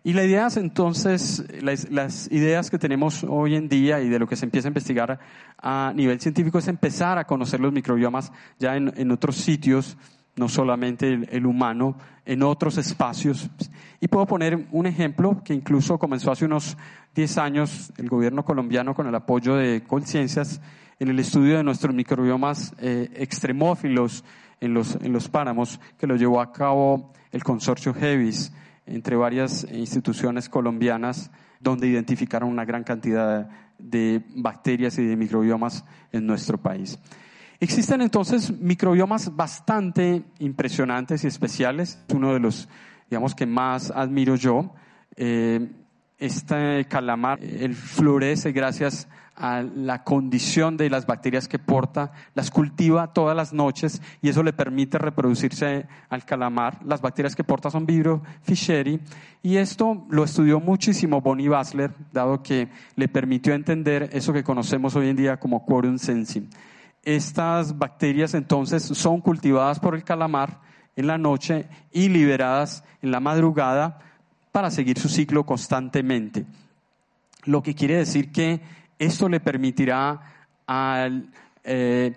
Y 0.05 0.13
la 0.13 0.23
idea 0.23 0.47
es 0.47 0.57
entonces, 0.57 1.45
las, 1.63 2.31
ideas 2.31 2.71
que 2.71 2.79
tenemos 2.79 3.25
hoy 3.25 3.57
en 3.57 3.69
día 3.69 4.01
y 4.03 4.09
de 4.09 4.19
lo 4.21 4.29
que 4.29 4.37
se 4.37 4.45
empieza 4.45 4.69
a 4.69 4.71
investigar 4.71 5.19
a 5.59 5.93
nivel 5.97 6.21
científico 6.21 6.59
es 6.59 6.69
empezar 6.69 7.19
a 7.19 7.25
conocer 7.25 7.59
los 7.59 7.73
microbiomas 7.73 8.31
ya 8.61 8.77
en, 8.77 9.11
otros 9.11 9.37
sitios, 9.37 9.97
no 10.37 10.49
solamente 10.49 11.09
el, 11.31 11.47
humano, 11.47 11.97
en 12.25 12.43
otros 12.45 12.79
espacios. 12.79 13.51
Y 14.01 14.07
puedo 14.07 14.27
poner 14.27 14.69
un 14.71 14.87
ejemplo 14.87 15.43
que 15.43 15.55
incluso 15.55 15.99
comenzó 15.99 16.31
hace 16.31 16.45
unos 16.45 16.77
10 17.15 17.39
años 17.39 17.93
el 17.97 18.09
gobierno 18.09 18.45
colombiano 18.45 18.95
con 18.95 19.09
el 19.09 19.15
apoyo 19.15 19.57
de 19.57 19.83
Colciencias 19.83 20.61
en 20.99 21.09
el 21.09 21.19
estudio 21.19 21.57
de 21.57 21.65
nuestros 21.65 21.95
microbiomas 21.95 22.75
eh, 22.79 23.11
extremófilos 23.17 24.25
en 24.61 24.75
los, 24.75 24.97
en 24.97 25.13
los 25.13 25.29
páramos, 25.29 25.81
que 25.99 26.07
lo 26.07 26.17
llevó 26.17 26.41
a 26.41 26.53
cabo 26.53 27.13
el 27.33 27.43
consorcio 27.43 27.95
HEVIS, 27.95 28.53
entre 28.87 29.17
varias 29.17 29.67
instituciones 29.73 30.49
colombianas, 30.49 31.31
donde 31.61 31.89
identificaron 31.89 32.51
una 32.51 32.65
gran 32.65 32.85
cantidad 32.85 33.49
de 33.79 34.23
bacterias 34.37 34.99
y 34.99 35.05
de 35.05 35.17
microbiomas 35.17 35.85
en 36.13 36.27
nuestro 36.27 36.59
país. 36.59 36.99
Existen 37.61 38.03
entonces 38.03 38.51
microbiomas 38.51 39.35
bastante 39.35 40.23
impresionantes 40.39 41.25
y 41.25 41.29
especiales. 41.29 41.99
Uno 42.13 42.35
de 42.35 42.41
los, 42.41 42.69
digamos, 43.09 43.35
que 43.35 43.47
más 43.47 43.91
admiro 43.91 44.37
yo. 44.37 44.75
Eh, 45.17 45.71
este 46.19 46.87
calamar, 46.89 47.43
él 47.43 47.75
florece 47.75 48.53
gracias 48.53 49.09
a 49.37 49.63
la 49.63 50.05
condición 50.05 50.77
de 50.77 50.89
las 50.89 51.07
bacterias 51.07 51.49
que 51.49 51.59
porta, 51.59 52.13
las 52.35 52.51
cultiva 52.51 53.13
todas 53.13 53.37
las 53.37 53.53
noches 53.53 54.01
y 54.23 54.29
eso 54.29 54.43
le 54.43 54.53
permite 54.53 54.99
reproducirse 54.99 55.87
al 56.09 56.25
calamar. 56.25 56.79
Las 56.85 57.01
bacterias 57.01 57.35
que 57.35 57.45
porta 57.45 57.71
son 57.71 57.87
Vibrio 57.87 58.23
fischeri 58.43 59.01
y 59.43 59.57
esto 59.57 60.07
lo 60.09 60.25
estudió 60.25 60.61
muchísimo 60.61 61.21
Bonnie 61.21 61.49
Basler, 61.49 61.93
dado 62.13 62.43
que 62.43 62.69
le 62.97 63.09
permitió 63.09 63.55
entender 63.55 64.11
eso 64.13 64.33
que 64.33 64.45
conocemos 64.45 64.95
hoy 64.95 65.09
en 65.09 65.17
día 65.17 65.39
como 65.39 65.65
quorum 65.65 65.99
sensing. 65.99 66.49
Estas 67.03 67.77
bacterias 67.77 68.35
entonces 68.35 68.83
son 68.83 69.21
cultivadas 69.21 69.81
por 69.81 69.95
el 69.95 70.05
calamar 70.05 70.61
en 70.97 71.07
la 71.09 71.19
noche 71.19 71.67
y 71.93 72.09
liberadas 72.09 72.85
en 73.03 73.11
la 73.11 73.21
madrugada 73.21 73.99
para 74.53 74.71
seguir 74.71 74.99
su 74.99 75.09
ciclo 75.09 75.45
constantemente. 75.45 76.47
Lo 77.45 77.63
que 77.63 77.75
quiere 77.75 77.97
decir 77.97 78.33
que 78.33 78.61
esto 79.05 79.29
le 79.29 79.41
permitirá 79.41 80.21
al 80.67 81.29
eh, 81.63 82.13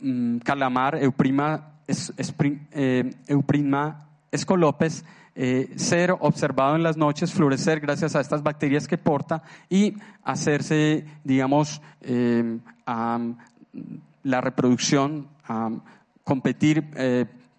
mm, 0.00 0.38
calamar 0.38 0.96
Euprima, 1.02 1.74
eh, 1.86 3.10
Euprima 3.26 4.06
escolopes 4.30 5.04
eh, 5.34 5.72
ser 5.76 6.12
observado 6.18 6.76
en 6.76 6.82
las 6.82 6.96
noches, 6.96 7.32
florecer 7.32 7.80
gracias 7.80 8.14
a 8.16 8.20
estas 8.20 8.42
bacterias 8.42 8.88
que 8.88 8.98
porta 8.98 9.42
y 9.68 9.94
hacerse, 10.24 11.04
digamos, 11.24 11.80
la 14.22 14.40
reproducción, 14.40 15.28
competir 16.24 16.84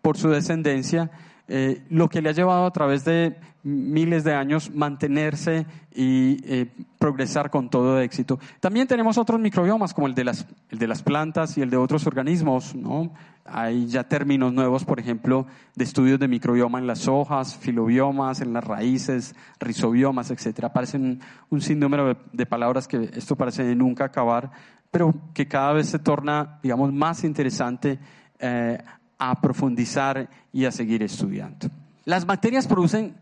por 0.02 0.18
su 0.18 0.30
descendencia 0.30 1.10
eh, 1.54 1.84
lo 1.90 2.08
que 2.08 2.22
le 2.22 2.30
ha 2.30 2.32
llevado 2.32 2.66
a 2.66 2.72
través 2.72 3.04
de 3.04 3.36
miles 3.64 4.24
de 4.24 4.34
años 4.34 4.72
mantenerse 4.74 5.66
y 5.94 6.40
eh, 6.46 6.68
progresar 6.98 7.50
con 7.50 7.70
todo 7.70 8.00
éxito. 8.00 8.40
También 8.62 8.88
tenemos 8.88 9.18
otros 9.18 9.38
microbiomas 9.38 9.94
como 9.94 10.08
el 10.08 10.16
de, 10.16 10.24
las, 10.24 10.48
el 10.70 10.80
de 10.80 10.88
las 10.88 11.04
plantas 11.04 11.58
y 11.58 11.62
el 11.62 11.70
de 11.70 11.76
otros 11.76 12.08
organismos. 12.08 12.74
¿no? 12.74 13.12
Hay 13.44 13.88
ya 13.88 14.06
términos 14.06 14.54
nuevos, 14.54 14.86
por 14.86 14.98
ejemplo, 14.98 15.46
de 15.76 15.84
estudios 15.84 16.22
de 16.22 16.30
microbioma 16.30 16.80
en 16.80 16.88
las 16.88 17.10
hojas, 17.10 17.58
filobiomas, 17.58 18.40
en 18.40 18.54
las 18.54 18.64
raíces, 18.64 19.36
rizobiomas, 19.60 20.32
etc. 20.32 20.64
Aparecen 20.64 21.20
un 21.50 21.60
sinnúmero 21.60 22.16
de, 22.32 22.46
palabras 22.46 22.88
que 22.88 23.10
esto 23.14 23.36
parece 23.36 23.66
de 23.66 23.76
nunca 23.76 24.06
acabar, 24.06 24.52
pero 24.90 25.14
que 25.34 25.50
cada 25.50 25.74
vez 25.74 25.90
se 25.90 26.00
torna, 26.00 26.60
digamos, 26.64 26.94
más 26.94 27.26
interesante 27.26 28.00
eh, 28.40 28.78
a 29.24 29.40
profundizar 29.40 30.28
y 30.52 30.66
a 30.66 30.72
seguir 30.72 31.04
estudiando. 31.04 31.70
Las 32.06 32.26
bacterias 32.26 32.66
producen 32.66 33.16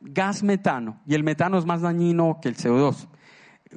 gas 0.00 0.42
metano, 0.42 0.96
y 1.06 1.14
el 1.14 1.22
metano 1.22 1.58
es 1.58 1.66
más 1.66 1.82
dañino 1.82 2.38
que 2.40 2.48
el 2.48 2.56
CO2. 2.56 3.06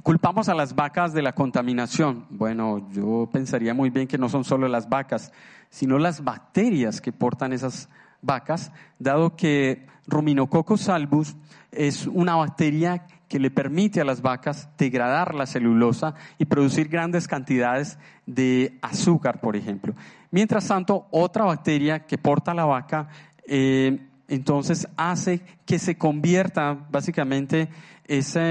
Culpamos 0.01 0.47
a 0.47 0.53
las 0.53 0.73
vacas 0.73 1.11
de 1.11 1.21
la 1.21 1.35
contaminación. 1.35 2.27
Bueno, 2.29 2.89
yo 2.93 3.29
pensaría 3.29 3.73
muy 3.73 3.89
bien 3.89 4.07
que 4.07 4.17
no 4.17 4.29
son 4.29 4.45
solo 4.45 4.69
las 4.69 4.87
vacas, 4.87 5.33
sino 5.69 5.99
las 5.99 6.23
bacterias 6.23 7.01
que 7.01 7.11
portan 7.11 7.51
esas 7.51 7.89
vacas, 8.21 8.71
dado 8.97 9.35
que 9.35 9.85
Ruminococcus 10.07 10.87
albus 10.87 11.35
es 11.71 12.07
una 12.07 12.35
bacteria 12.35 13.05
que 13.27 13.39
le 13.39 13.51
permite 13.51 13.99
a 13.99 14.05
las 14.05 14.21
vacas 14.21 14.69
degradar 14.77 15.35
la 15.35 15.45
celulosa 15.45 16.13
y 16.37 16.45
producir 16.45 16.87
grandes 16.87 17.27
cantidades 17.27 17.97
de 18.25 18.77
azúcar, 18.81 19.41
por 19.41 19.55
ejemplo. 19.55 19.93
Mientras 20.35 20.67
tanto, 20.67 21.07
otra 21.11 21.45
bacteria 21.45 22.05
que 22.05 22.17
porta 22.17 22.53
la 22.53 22.65
vaca, 22.65 23.07
eh, 23.47 24.05
entonces 24.27 24.85
hace 24.97 25.41
que 25.65 25.79
se 25.79 25.97
convierta 25.97 26.77
básicamente 26.91 27.69
esa 28.03 28.41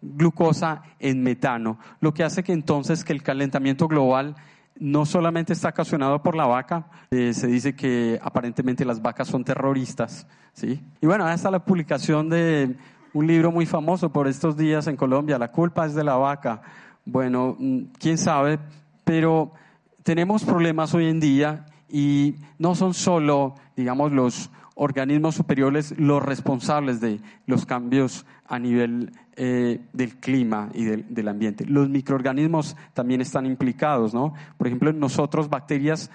glucosa 0.00 0.80
en 0.98 1.22
metano, 1.22 1.78
lo 2.00 2.14
que 2.14 2.24
hace 2.24 2.42
que 2.42 2.54
entonces 2.54 3.04
que 3.04 3.12
el 3.12 3.22
calentamiento 3.22 3.86
global 3.86 4.34
no 4.80 5.04
solamente 5.04 5.52
está 5.52 5.68
ocasionado 5.68 6.22
por 6.22 6.36
la 6.36 6.46
vaca, 6.46 6.86
eh, 7.10 7.34
se 7.34 7.48
dice 7.48 7.76
que 7.76 8.18
aparentemente 8.22 8.86
las 8.86 9.02
vacas 9.02 9.28
son 9.28 9.44
terroristas, 9.44 10.26
¿sí? 10.54 10.82
Y 11.02 11.06
bueno, 11.06 11.26
hasta 11.26 11.50
la 11.50 11.66
publicación 11.66 12.30
de 12.30 12.76
un 13.12 13.26
libro 13.26 13.52
muy 13.52 13.66
famoso 13.66 14.10
por 14.10 14.26
estos 14.26 14.56
días 14.56 14.86
en 14.86 14.96
Colombia, 14.96 15.36
La 15.38 15.52
culpa 15.52 15.84
es 15.84 15.94
de 15.94 16.02
la 16.02 16.16
vaca. 16.16 16.62
Bueno, 17.04 17.56
mm, 17.58 17.80
quién 17.98 18.16
sabe, 18.16 18.58
pero 19.04 19.52
tenemos 20.06 20.44
problemas 20.44 20.94
hoy 20.94 21.06
en 21.06 21.18
día 21.18 21.66
y 21.88 22.36
no 22.60 22.76
son 22.76 22.94
solo, 22.94 23.56
digamos, 23.74 24.12
los 24.12 24.50
organismos 24.76 25.34
superiores 25.34 25.98
los 25.98 26.22
responsables 26.22 27.00
de 27.00 27.18
los 27.46 27.66
cambios 27.66 28.24
a 28.46 28.60
nivel 28.60 29.10
eh, 29.34 29.80
del 29.92 30.14
clima 30.18 30.70
y 30.74 30.84
del, 30.84 31.12
del, 31.12 31.26
ambiente. 31.26 31.66
Los 31.66 31.88
microorganismos 31.88 32.76
también 32.94 33.20
están 33.20 33.46
implicados, 33.46 34.14
¿no? 34.14 34.32
Por 34.56 34.68
ejemplo, 34.68 34.92
nosotros 34.92 35.50
bacterias 35.50 36.08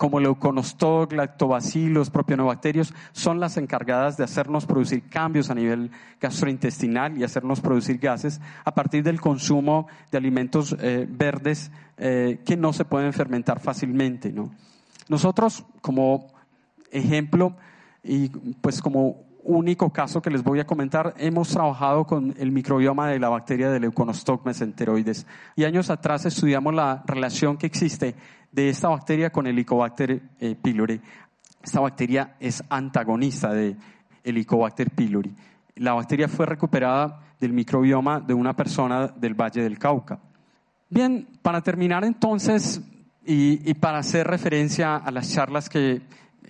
como 0.00 0.18
leuconostoc, 0.18 1.12
lactobacillus, 1.12 2.08
propionobacterios, 2.08 2.94
son 3.12 3.38
las 3.38 3.58
encargadas 3.58 4.16
de 4.16 4.24
hacernos 4.24 4.64
producir 4.64 5.10
cambios 5.10 5.50
a 5.50 5.54
nivel 5.54 5.90
gastrointestinal 6.18 7.18
y 7.18 7.22
hacernos 7.22 7.60
producir 7.60 7.98
gases 7.98 8.40
a 8.64 8.72
partir 8.72 9.04
del 9.04 9.20
consumo 9.20 9.88
de 10.10 10.16
alimentos 10.16 10.74
eh, 10.80 11.06
verdes 11.06 11.70
eh, 11.98 12.40
que 12.46 12.56
no 12.56 12.72
se 12.72 12.86
pueden 12.86 13.12
fermentar 13.12 13.60
fácilmente, 13.60 14.32
¿no? 14.32 14.50
Nosotros, 15.10 15.66
como 15.82 16.28
ejemplo, 16.90 17.54
y 18.02 18.30
pues 18.30 18.80
como 18.80 19.28
único 19.42 19.90
caso 19.90 20.22
que 20.22 20.30
les 20.30 20.42
voy 20.42 20.60
a 20.60 20.66
comentar, 20.66 21.14
hemos 21.18 21.50
trabajado 21.50 22.06
con 22.06 22.34
el 22.38 22.52
microbioma 22.52 23.08
de 23.08 23.18
la 23.18 23.28
bacteria 23.28 23.70
de 23.70 23.80
Leuconostoc 23.80 24.46
mesenteroides. 24.46 25.26
Y 25.56 25.64
años 25.64 25.90
atrás 25.90 26.24
estudiamos 26.24 26.74
la 26.74 27.02
relación 27.06 27.56
que 27.56 27.66
existe 27.66 28.14
de 28.52 28.68
esta 28.68 28.88
bacteria 28.88 29.30
con 29.30 29.46
el 29.46 29.52
Helicobacter 29.52 30.22
eh, 30.40 30.56
pylori. 30.60 31.00
Esta 31.62 31.80
bacteria 31.80 32.36
es 32.40 32.62
antagonista 32.68 33.52
de 33.52 33.76
Helicobacter 34.24 34.90
pylori. 34.90 35.34
La 35.76 35.94
bacteria 35.94 36.28
fue 36.28 36.46
recuperada 36.46 37.20
del 37.38 37.52
microbioma 37.52 38.20
de 38.20 38.34
una 38.34 38.54
persona 38.54 39.08
del 39.08 39.34
Valle 39.34 39.62
del 39.62 39.78
Cauca. 39.78 40.18
Bien, 40.88 41.26
para 41.42 41.60
terminar 41.60 42.04
entonces 42.04 42.80
y, 43.24 43.70
y 43.70 43.74
para 43.74 43.98
hacer 43.98 44.26
referencia 44.26 44.96
a 44.96 45.10
las 45.10 45.32
charlas 45.32 45.68
que 45.68 46.02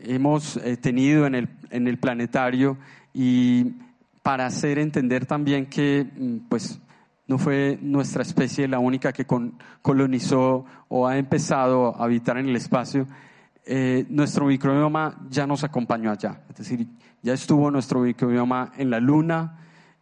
hemos 0.02 0.56
eh, 0.56 0.76
tenido 0.76 1.26
en 1.26 1.34
el, 1.34 1.48
en 1.70 1.86
el 1.86 1.98
planetario 1.98 2.78
y 3.12 3.74
para 4.22 4.46
hacer 4.46 4.78
entender 4.78 5.26
también 5.26 5.66
que 5.66 6.04
mm, 6.04 6.48
pues 6.48 6.80
no 7.30 7.38
fue 7.38 7.78
nuestra 7.80 8.22
especie 8.22 8.66
la 8.66 8.80
única 8.80 9.12
que 9.12 9.24
colonizó 9.82 10.64
o 10.88 11.06
ha 11.06 11.16
empezado 11.16 11.94
a 11.96 12.02
habitar 12.02 12.36
en 12.38 12.48
el 12.48 12.56
espacio, 12.56 13.06
eh, 13.64 14.04
nuestro 14.08 14.46
microbioma 14.46 15.16
ya 15.30 15.46
nos 15.46 15.62
acompañó 15.62 16.10
allá. 16.10 16.40
Es 16.50 16.56
decir, 16.56 16.88
ya 17.22 17.32
estuvo 17.32 17.70
nuestro 17.70 18.00
microbioma 18.00 18.72
en 18.76 18.90
la 18.90 18.98
Luna, 18.98 19.60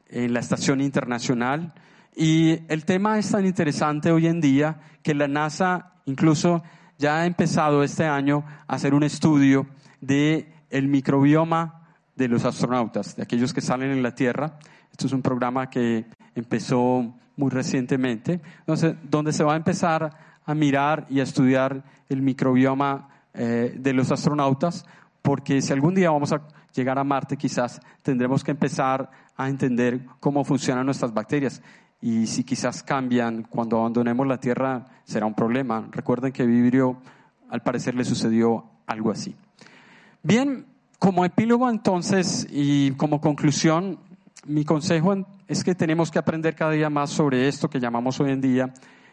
en 0.09 0.33
la 0.33 0.41
Estación 0.41 0.81
Internacional, 0.81 1.75
y 2.17 2.61
el 2.69 2.87
tema 2.87 3.19
es 3.19 3.31
tan 3.31 3.45
interesante 3.45 4.11
hoy 4.11 4.27
en 4.27 4.41
día 4.41 4.81
que 5.03 5.13
la 5.13 5.29
NASA 5.29 5.93
incluso 6.07 6.63
ya 6.97 7.19
ha 7.19 7.27
empezado 7.27 7.83
este 7.83 8.07
año 8.07 8.43
a 8.67 8.77
hacer 8.77 8.95
un 8.95 9.03
estudio 9.03 9.67
de 10.01 10.51
microbioma 10.71 11.91
de 12.17 12.29
los 12.29 12.47
astronautas, 12.47 13.17
de 13.17 13.23
aquellos 13.23 13.53
que 13.53 13.61
salen 13.61 13.91
en 13.91 14.03
la 14.03 14.15
Tierra. 14.15 14.59
Esto 14.91 15.09
es 15.09 15.13
un 15.13 15.21
programa 15.21 15.69
que 15.69 16.07
empezó 16.35 17.18
muy 17.39 17.51
recientemente, 17.51 18.41
entonces, 18.59 18.97
donde 19.09 19.33
se 19.33 19.45
va 19.45 19.55
a 19.55 19.57
empezar 19.57 20.11
a 20.45 20.55
mirar 20.55 21.07
y 21.09 21.21
a 21.21 21.23
estudiar 21.23 21.83
el 22.09 22.21
microbioma 22.21 23.09
eh, 23.33 23.75
de 23.79 23.93
los 23.93 24.11
astronautas, 24.11 24.85
porque 25.23 25.63
si 25.63 25.73
algún 25.73 25.95
día 25.95 26.11
vamos 26.11 26.33
a 26.33 26.43
llegar 26.75 26.99
a 26.99 27.05
Marte, 27.05 27.37
quizás 27.37 27.81
tendremos 28.03 28.43
que 28.43 28.51
empezar 28.51 29.11
a 29.37 29.49
entender 29.49 30.01
cómo 30.21 30.45
funcionan 30.45 30.85
nuestras 30.85 31.15
bacterias. 31.15 31.63
Y 32.01 32.27
si 32.27 32.45
quizás 32.45 32.83
cambian 32.83 33.43
cuando 33.43 33.79
abandonemos 33.79 34.27
la 34.27 34.39
Tierra, 34.39 34.87
será 35.05 35.27
un 35.27 35.35
problema. 35.35 35.89
Recuerden 35.91 36.33
que 36.33 36.47
Vibrio, 36.47 36.99
al 37.51 37.63
parecer, 37.63 37.95
le 37.95 38.05
sucedió 38.05 38.65
algo 38.87 39.11
así. 39.11 39.35
Bien, 40.23 40.67
como 40.99 41.25
epílogo 41.25 41.71
entonces 41.71 42.47
y 42.51 42.93
como 42.93 43.21
conclusión, 43.21 43.99
mi 44.47 44.65
consejo 44.65 45.27
es 45.47 45.65
que 45.65 45.75
tenemos 45.75 46.11
que 46.11 46.19
aprender 46.19 46.55
cada 46.55 46.73
día 46.73 46.91
más 46.91 47.11
sobre 47.11 47.49
esto 47.49 47.69
que 47.69 47.81
llamamos 47.81 48.21
hoy 48.21 48.31
en 48.31 48.41
día 48.41 48.73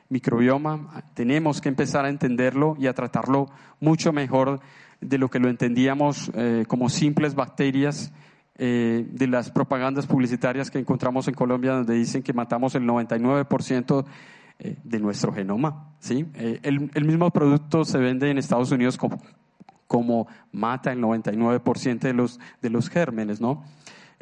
microbioma. 0.10 1.04
Tenemos 1.14 1.62
que 1.62 1.70
empezar 1.70 2.06
a 2.06 2.10
entenderlo 2.10 2.76
y 2.80 2.88
a 2.88 2.94
tratarlo 2.94 3.48
mucho 3.80 4.14
mejor 4.14 4.60
de 5.02 5.18
lo 5.18 5.30
que 5.30 5.40
lo 5.40 5.50
entendíamos 5.50 6.32
eh, 6.36 6.66
como 6.68 6.90
simples 6.90 7.36
bacterias 7.36 8.14
eh, 8.58 9.06
de 9.12 9.28
las 9.28 9.52
propagandas 9.52 10.08
publicitarias 10.08 10.72
que 10.72 10.80
encontramos 10.80 11.28
en 11.28 11.34
Colombia 11.34 11.74
donde 11.74 11.96
dicen 11.96 12.24
que 12.24 12.32
matamos 12.34 12.76
el 12.76 12.84
99% 12.84 14.06
eh, 14.60 14.78
de 14.84 15.00
nuestro 15.00 15.34
genoma. 15.34 15.96
¿sí? 16.00 16.26
El, 16.62 17.06
mismo 17.06 17.30
producto 17.32 17.84
se 17.84 17.98
vende 17.98 18.30
en 18.30 18.38
Estados 18.38 18.72
Unidos 18.72 18.98
como, 18.98 19.20
como 19.88 20.28
mata 20.52 20.94
el 20.94 21.02
99% 21.02 22.00
de 22.00 22.14
los, 22.14 22.40
de 22.62 22.70
los 22.70 22.90
gérmenes, 22.90 23.42
¿no? 23.42 23.64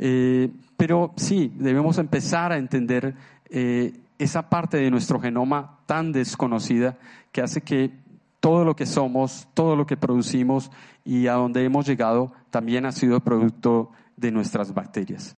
Eh, 0.06 0.50
pero 0.76 1.14
sí, 1.16 1.54
debemos 1.56 1.98
empezar 1.98 2.52
a 2.52 2.58
entender 2.58 3.16
eh, 3.50 3.94
esa 4.20 4.50
parte 4.50 4.76
de 4.76 4.92
nuestro 4.92 5.18
genoma 5.22 5.80
tan 5.86 6.12
desconocida 6.12 6.98
que 7.32 7.42
hace 7.42 7.62
que 7.62 7.90
todo 8.42 8.66
lo 8.66 8.76
que 8.76 8.86
somos, 8.86 9.48
todo 9.54 9.78
lo 9.78 9.86
que 9.86 9.96
producimos 9.96 10.72
y 11.06 11.28
a 11.28 11.36
donde 11.36 11.64
hemos 11.64 11.88
llegado 11.88 12.34
también 12.50 12.86
ha 12.86 12.92
sido 12.92 13.22
producto 13.22 13.92
de 14.18 14.34
nuestras 14.34 14.74
bacterias. 14.74 15.38